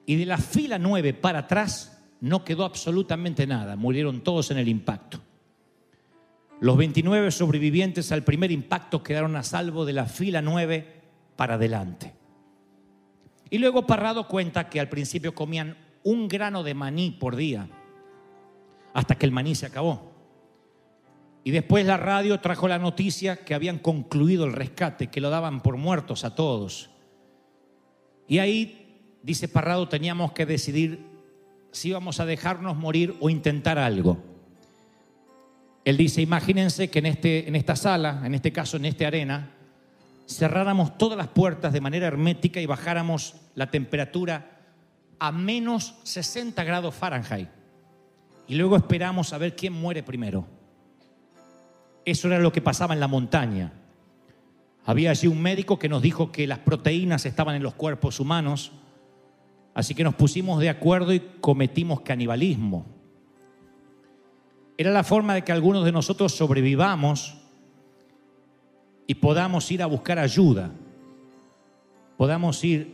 Y 0.06 0.16
de 0.16 0.26
la 0.26 0.38
fila 0.38 0.80
9 0.80 1.14
para 1.14 1.40
atrás 1.40 2.02
no 2.22 2.44
quedó 2.44 2.66
absolutamente 2.66 3.46
nada. 3.46 3.76
Murieron 3.76 4.22
todos 4.22 4.52
en 4.52 4.58
el 4.58 4.68
impacto. 4.68 5.20
Los 6.60 6.78
29 6.78 7.30
sobrevivientes 7.32 8.12
al 8.12 8.24
primer 8.24 8.52
impacto 8.52 9.04
quedaron 9.04 9.36
a 9.36 9.44
salvo 9.44 9.86
de 9.86 9.94
la 9.94 10.06
fila 10.06 10.42
9 10.42 11.02
para 11.36 11.56
adelante. 11.56 12.16
Y 13.50 13.60
luego 13.60 13.86
Parrado 13.86 14.28
cuenta 14.28 14.70
que 14.70 14.80
al 14.80 14.90
principio 14.90 15.36
comían 15.36 15.78
un 16.04 16.28
grano 16.28 16.64
de 16.64 16.74
maní 16.74 17.12
por 17.12 17.36
día, 17.36 17.70
hasta 18.94 19.16
que 19.16 19.26
el 19.26 19.32
maní 19.32 19.56
se 19.56 19.68
acabó. 19.68 20.12
Y 21.44 21.52
después 21.52 21.86
la 21.86 21.98
radio 21.98 22.40
trajo 22.40 22.68
la 22.68 22.80
noticia 22.80 23.38
que 23.38 23.54
habían 23.54 23.80
concluido 23.80 24.46
el 24.46 24.54
rescate, 24.54 25.08
que 25.08 25.22
lo 25.22 25.30
daban 25.30 25.62
por 25.62 25.78
muertos 25.78 26.26
a 26.26 26.36
todos. 26.36 26.90
Y 28.28 28.40
ahí, 28.40 29.20
dice 29.24 29.48
Parrado, 29.48 29.88
teníamos 29.88 30.34
que 30.34 30.46
decidir 30.46 31.06
si 31.72 31.90
íbamos 31.90 32.20
a 32.20 32.26
dejarnos 32.26 32.76
morir 32.76 33.16
o 33.20 33.30
intentar 33.30 33.78
algo. 33.78 34.18
Él 35.86 35.96
dice, 35.96 36.22
imagínense 36.22 36.90
que 36.90 37.00
en, 37.00 37.06
este, 37.06 37.48
en 37.48 37.56
esta 37.56 37.76
sala, 37.76 38.22
en 38.26 38.36
este 38.36 38.52
caso 38.52 38.78
en 38.78 38.86
esta 38.86 39.08
arena, 39.08 39.52
cerráramos 40.28 40.98
todas 40.98 41.18
las 41.18 41.30
puertas 41.30 41.72
de 41.72 41.80
manera 41.80 42.08
hermética 42.08 42.60
y 42.60 42.66
bajáramos 42.66 43.36
la 43.56 43.72
temperatura 43.72 44.58
a 45.20 45.32
menos 45.32 45.96
60 46.04 46.62
grados 46.64 46.94
Fahrenheit. 46.94 47.50
Y 48.48 48.56
luego 48.56 48.76
esperamos 48.76 49.34
a 49.34 49.38
ver 49.38 49.56
quién 49.56 49.74
muere 49.74 50.04
primero. 50.04 50.46
Eso 52.06 52.28
era 52.28 52.40
lo 52.40 52.52
que 52.52 52.62
pasaba 52.62 52.94
en 52.94 53.00
la 53.00 53.08
montaña. 53.08 53.72
Había 54.88 55.12
allí 55.12 55.28
un 55.28 55.42
médico 55.42 55.78
que 55.78 55.90
nos 55.90 56.02
dijo 56.02 56.32
que 56.32 56.48
las 56.48 56.60
proteínas 56.60 57.26
estaban 57.26 57.58
en 57.58 57.62
los 57.62 57.74
cuerpos 57.74 58.22
humanos, 58.22 58.72
así 59.74 59.94
que 59.94 60.06
nos 60.06 60.16
pusimos 60.16 60.62
de 60.62 60.70
acuerdo 60.70 61.14
y 61.14 61.20
cometimos 61.42 62.00
canibalismo. 62.02 62.86
Era 64.78 64.92
la 64.92 65.04
forma 65.04 65.36
de 65.36 65.44
que 65.44 65.52
algunos 65.52 65.84
de 65.84 65.92
nosotros 65.92 66.34
sobrevivamos 66.34 67.36
y 69.08 69.16
podamos 69.16 69.70
ir 69.72 69.84
a 69.84 69.88
buscar 69.88 70.20
ayuda, 70.20 70.72
podamos 72.16 72.64
ir 72.64 72.94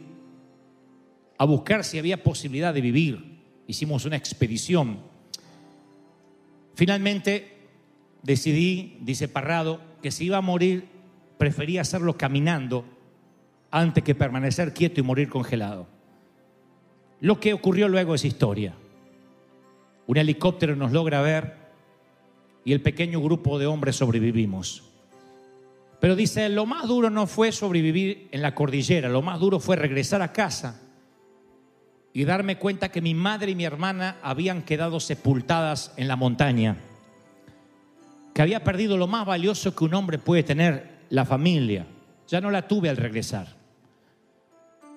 a 1.38 1.46
buscar 1.46 1.84
si 1.84 2.00
había 2.00 2.24
posibilidad 2.24 2.74
de 2.74 2.82
vivir. 2.82 3.40
Hicimos 3.68 4.06
una 4.06 4.16
expedición. 4.16 4.98
Finalmente 6.74 7.56
decidí, 8.24 8.98
dice 9.02 9.28
Parrado, 9.28 9.80
que 10.02 10.10
si 10.10 10.26
iba 10.26 10.38
a 10.38 10.42
morir, 10.42 10.93
prefería 11.44 11.82
hacerlo 11.82 12.18
caminando 12.18 12.86
antes 13.70 14.02
que 14.02 14.16
permanecer 14.16 14.74
quieto 14.74 15.02
y 15.02 15.04
morir 15.04 15.28
congelado. 15.28 15.88
Lo 17.20 17.42
que 17.42 17.52
ocurrió 17.52 17.90
luego 17.90 18.16
es 18.16 18.24
historia. 18.24 18.74
Un 20.08 20.16
helicóptero 20.16 20.78
nos 20.78 20.94
logra 20.94 21.22
ver 21.22 21.58
y 22.64 22.72
el 22.72 22.80
pequeño 22.82 23.20
grupo 23.20 23.60
de 23.60 23.66
hombres 23.66 23.98
sobrevivimos. 23.98 24.84
Pero 26.00 26.16
dice, 26.16 26.48
lo 26.48 26.66
más 26.66 26.88
duro 26.88 27.10
no 27.10 27.28
fue 27.28 27.52
sobrevivir 27.52 28.30
en 28.32 28.42
la 28.42 28.56
cordillera, 28.56 29.10
lo 29.10 29.22
más 29.22 29.38
duro 29.42 29.60
fue 29.60 29.76
regresar 29.76 30.22
a 30.22 30.32
casa 30.32 30.80
y 32.14 32.24
darme 32.24 32.58
cuenta 32.58 32.90
que 32.90 33.02
mi 33.02 33.14
madre 33.14 33.52
y 33.52 33.56
mi 33.56 33.66
hermana 33.66 34.16
habían 34.24 34.62
quedado 34.62 35.02
sepultadas 35.02 35.92
en 35.98 36.08
la 36.08 36.16
montaña, 36.16 36.78
que 38.34 38.42
había 38.42 38.64
perdido 38.64 38.96
lo 38.96 39.08
más 39.08 39.26
valioso 39.26 39.76
que 39.76 39.84
un 39.84 39.94
hombre 39.94 40.20
puede 40.20 40.44
tener, 40.44 40.93
la 41.14 41.26
familia. 41.26 41.86
Ya 42.28 42.42
no 42.42 42.50
la 42.50 42.68
tuve 42.68 42.90
al 42.90 42.98
regresar. 42.98 43.48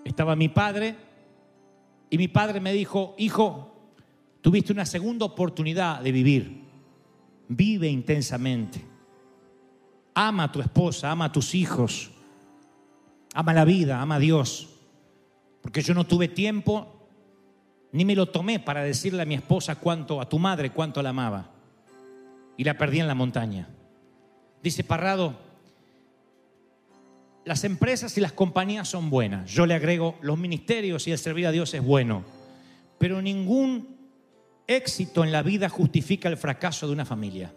Estaba 0.03 0.35
mi 0.35 0.49
padre 0.49 0.97
y 2.09 2.17
mi 2.17 2.27
padre 2.27 2.59
me 2.59 2.73
dijo, 2.73 3.15
hijo, 3.19 3.91
tuviste 4.41 4.73
una 4.73 4.87
segunda 4.87 5.27
oportunidad 5.27 6.01
de 6.01 6.13
vivir, 6.13 6.63
vive 7.49 7.89
intensamente 7.89 8.81
Ama 10.15 10.45
a 10.45 10.53
tu 10.53 10.63
esposa, 10.63 11.11
ama 11.11 11.27
a 11.27 11.33
tus 11.33 11.55
hijos, 11.55 12.11
ama 13.35 13.53
la 13.53 13.67
vida, 13.67 14.01
ama 14.01 14.15
a 14.15 14.19
Dios. 14.19 14.71
Porque 15.61 15.83
yo 15.83 15.93
no 15.93 16.07
tuve 16.07 16.29
tiempo 16.29 17.11
ni 17.93 18.07
me 18.07 18.17
lo 18.17 18.25
tomé 18.25 18.59
para 18.59 18.83
decirle 18.83 19.21
a 19.21 19.27
mi 19.27 19.35
esposa 19.35 19.77
cuánto, 19.77 20.23
a 20.23 20.29
tu 20.29 20.39
madre 20.39 20.71
cuánto 20.71 21.03
la 21.03 21.11
amaba. 21.11 21.51
Y 22.57 22.65
la 22.65 22.79
perdí 22.79 23.01
en 23.01 23.07
la 23.09 23.15
montaña. 23.15 23.69
Dice 24.63 24.83
Parrado, 24.83 25.46
las 27.47 27.63
empresas 27.63 28.19
y 28.19 28.21
las 28.21 28.33
compañías 28.33 28.89
son 28.89 29.09
buenas. 29.09 29.49
Yo 29.49 29.67
le 29.67 29.75
agrego, 29.75 30.17
los 30.21 30.37
ministerios 30.37 31.07
y 31.07 31.13
el 31.13 31.19
servir 31.19 31.47
a 31.47 31.53
Dios 31.53 31.73
es 31.75 31.83
bueno. 31.83 32.25
Pero 32.99 33.23
ningún 33.23 33.97
éxito 34.67 35.23
en 35.23 35.31
la 35.31 35.45
vida 35.45 35.69
justifica 35.69 36.29
el 36.29 36.37
fracaso 36.37 36.89
de 36.89 36.93
una 36.93 37.05
familia. 37.05 37.55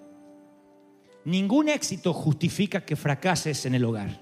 Ningún 1.25 1.69
éxito 1.69 2.13
justifica 2.13 2.85
que 2.85 2.95
fracases 2.95 3.65
en 3.65 3.73
el 3.73 3.83
hogar. 3.83 4.21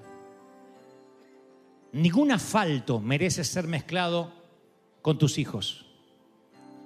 Ningún 1.91 2.31
asfalto 2.31 3.01
merece 3.01 3.43
ser 3.43 3.67
mezclado 3.67 4.31
con 5.01 5.17
tus 5.17 5.37
hijos. 5.37 5.85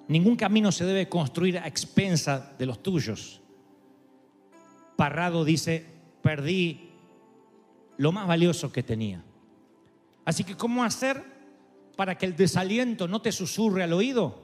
Ningún 0.07 0.35
camino 0.35 0.71
se 0.71 0.85
debe 0.85 1.07
construir 1.07 1.59
a 1.59 1.67
expensa 1.67 2.55
de 2.57 2.65
los 2.65 2.81
tuyos. 2.81 3.41
Parrado 4.95 5.45
dice, 5.45 5.85
perdí 6.23 6.90
lo 8.01 8.11
más 8.11 8.27
valioso 8.27 8.71
que 8.71 8.83
tenía. 8.83 9.23
Así 10.25 10.43
que, 10.43 10.55
¿cómo 10.55 10.83
hacer 10.83 11.23
para 11.95 12.17
que 12.17 12.25
el 12.25 12.35
desaliento 12.35 13.07
no 13.07 13.21
te 13.21 13.31
susurre 13.31 13.83
al 13.83 13.93
oído? 13.93 14.39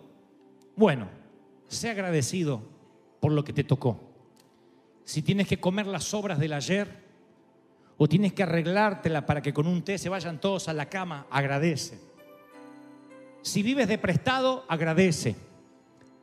Bueno, 0.76 1.08
sé 1.68 1.90
agradecido 1.90 2.62
por 3.20 3.32
lo 3.32 3.44
que 3.44 3.54
te 3.54 3.64
tocó 3.64 4.08
si 5.08 5.22
tienes 5.22 5.48
que 5.48 5.58
comer 5.58 5.88
las 5.88 6.04
sobras 6.04 6.38
del 6.38 6.52
ayer 6.52 6.90
o 7.96 8.10
tienes 8.10 8.34
que 8.34 8.44
arreglártela 8.44 9.26
para 9.26 9.42
que 9.42 9.54
con 9.54 9.66
un 9.66 9.82
té 9.82 9.98
se 9.98 10.10
vayan 10.10 10.42
todos 10.42 10.68
a 10.68 10.74
la 10.74 10.90
cama, 10.90 11.28
agradece. 11.30 11.98
Si 13.42 13.64
vives 13.64 13.88
de 13.88 14.00
prestado, 14.00 14.66
agradece. 14.68 15.38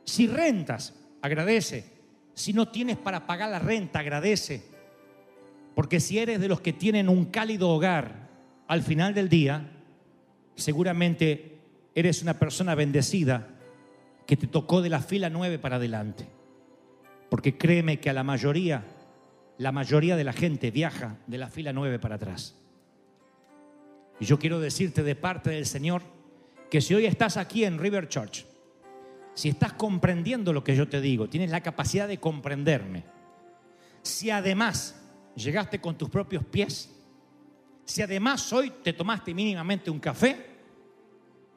Si 0.03 0.27
rentas, 0.27 0.93
agradece. 1.23 1.93
Si 2.35 2.53
no 2.53 2.67
tienes 2.67 2.97
para 2.97 3.25
pagar 3.25 3.49
la 3.49 3.57
renta, 3.57 3.99
agradece. 3.99 4.74
Porque 5.75 5.99
si 5.99 6.17
eres 6.17 6.39
de 6.39 6.47
los 6.47 6.61
que 6.61 6.73
tienen 6.73 7.09
un 7.09 7.25
cálido 7.25 7.69
hogar 7.69 8.29
al 8.67 8.81
final 8.81 9.13
del 9.13 9.29
día, 9.29 9.69
seguramente 10.55 11.59
eres 11.93 12.21
una 12.21 12.39
persona 12.39 12.73
bendecida 12.75 13.49
que 14.25 14.37
te 14.37 14.47
tocó 14.47 14.81
de 14.81 14.89
la 14.89 15.01
fila 15.01 15.29
nueve 15.29 15.59
para 15.59 15.75
adelante. 15.75 16.27
Porque 17.29 17.57
créeme 17.57 17.99
que 17.99 18.09
a 18.09 18.13
la 18.13 18.23
mayoría, 18.23 18.85
la 19.57 19.71
mayoría 19.71 20.15
de 20.15 20.23
la 20.23 20.33
gente 20.33 20.71
viaja 20.71 21.17
de 21.27 21.37
la 21.37 21.49
fila 21.49 21.73
9 21.73 21.99
para 21.99 22.15
atrás. 22.15 22.55
Y 24.19 24.25
yo 24.25 24.39
quiero 24.39 24.59
decirte 24.59 25.03
de 25.03 25.15
parte 25.15 25.49
del 25.49 25.65
Señor 25.65 26.01
que 26.69 26.81
si 26.81 26.93
hoy 26.93 27.05
estás 27.05 27.37
aquí 27.37 27.65
en 27.65 27.79
River 27.79 28.07
Church, 28.07 28.45
si 29.33 29.49
estás 29.49 29.73
comprendiendo 29.73 30.53
lo 30.53 30.63
que 30.63 30.75
yo 30.75 30.87
te 30.87 31.01
digo, 31.01 31.27
tienes 31.27 31.51
la 31.51 31.61
capacidad 31.61 32.07
de 32.07 32.19
comprenderme, 32.19 33.03
si 34.01 34.29
además 34.29 35.04
llegaste 35.35 35.79
con 35.79 35.97
tus 35.97 36.09
propios 36.09 36.43
pies, 36.43 36.89
si 37.85 38.01
además 38.01 38.51
hoy 38.51 38.71
te 38.83 38.93
tomaste 38.93 39.33
mínimamente 39.33 39.89
un 39.89 39.99
café, 39.99 40.55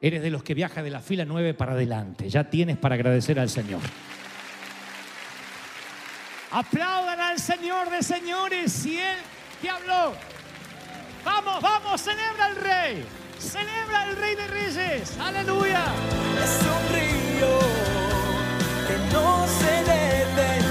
eres 0.01 0.21
de 0.21 0.29
los 0.29 0.43
que 0.43 0.53
viaja 0.53 0.83
de 0.83 0.89
la 0.89 1.01
fila 1.01 1.25
9 1.25 1.53
para 1.53 1.73
adelante. 1.73 2.29
Ya 2.29 2.49
tienes 2.49 2.77
para 2.77 2.95
agradecer 2.95 3.39
al 3.39 3.49
Señor. 3.49 3.81
Aplaudan 6.51 7.19
al 7.19 7.39
Señor 7.39 7.89
de 7.89 8.01
señores 8.01 8.85
y 8.85 8.97
Él 8.97 9.17
que 9.61 9.69
habló. 9.69 10.13
Vamos, 11.25 11.61
vamos, 11.61 12.01
celebra 12.01 12.45
al 12.45 12.55
Rey. 12.55 13.05
Celebra 13.39 14.03
al 14.03 14.15
Rey 14.15 14.35
de 14.35 14.47
Reyes. 14.47 15.17
Aleluya. 15.19 15.85
Es 16.43 16.59
un 16.63 16.89
que 18.87 19.13
no 19.13 19.47
se 19.47 19.71
detiene. 19.83 20.68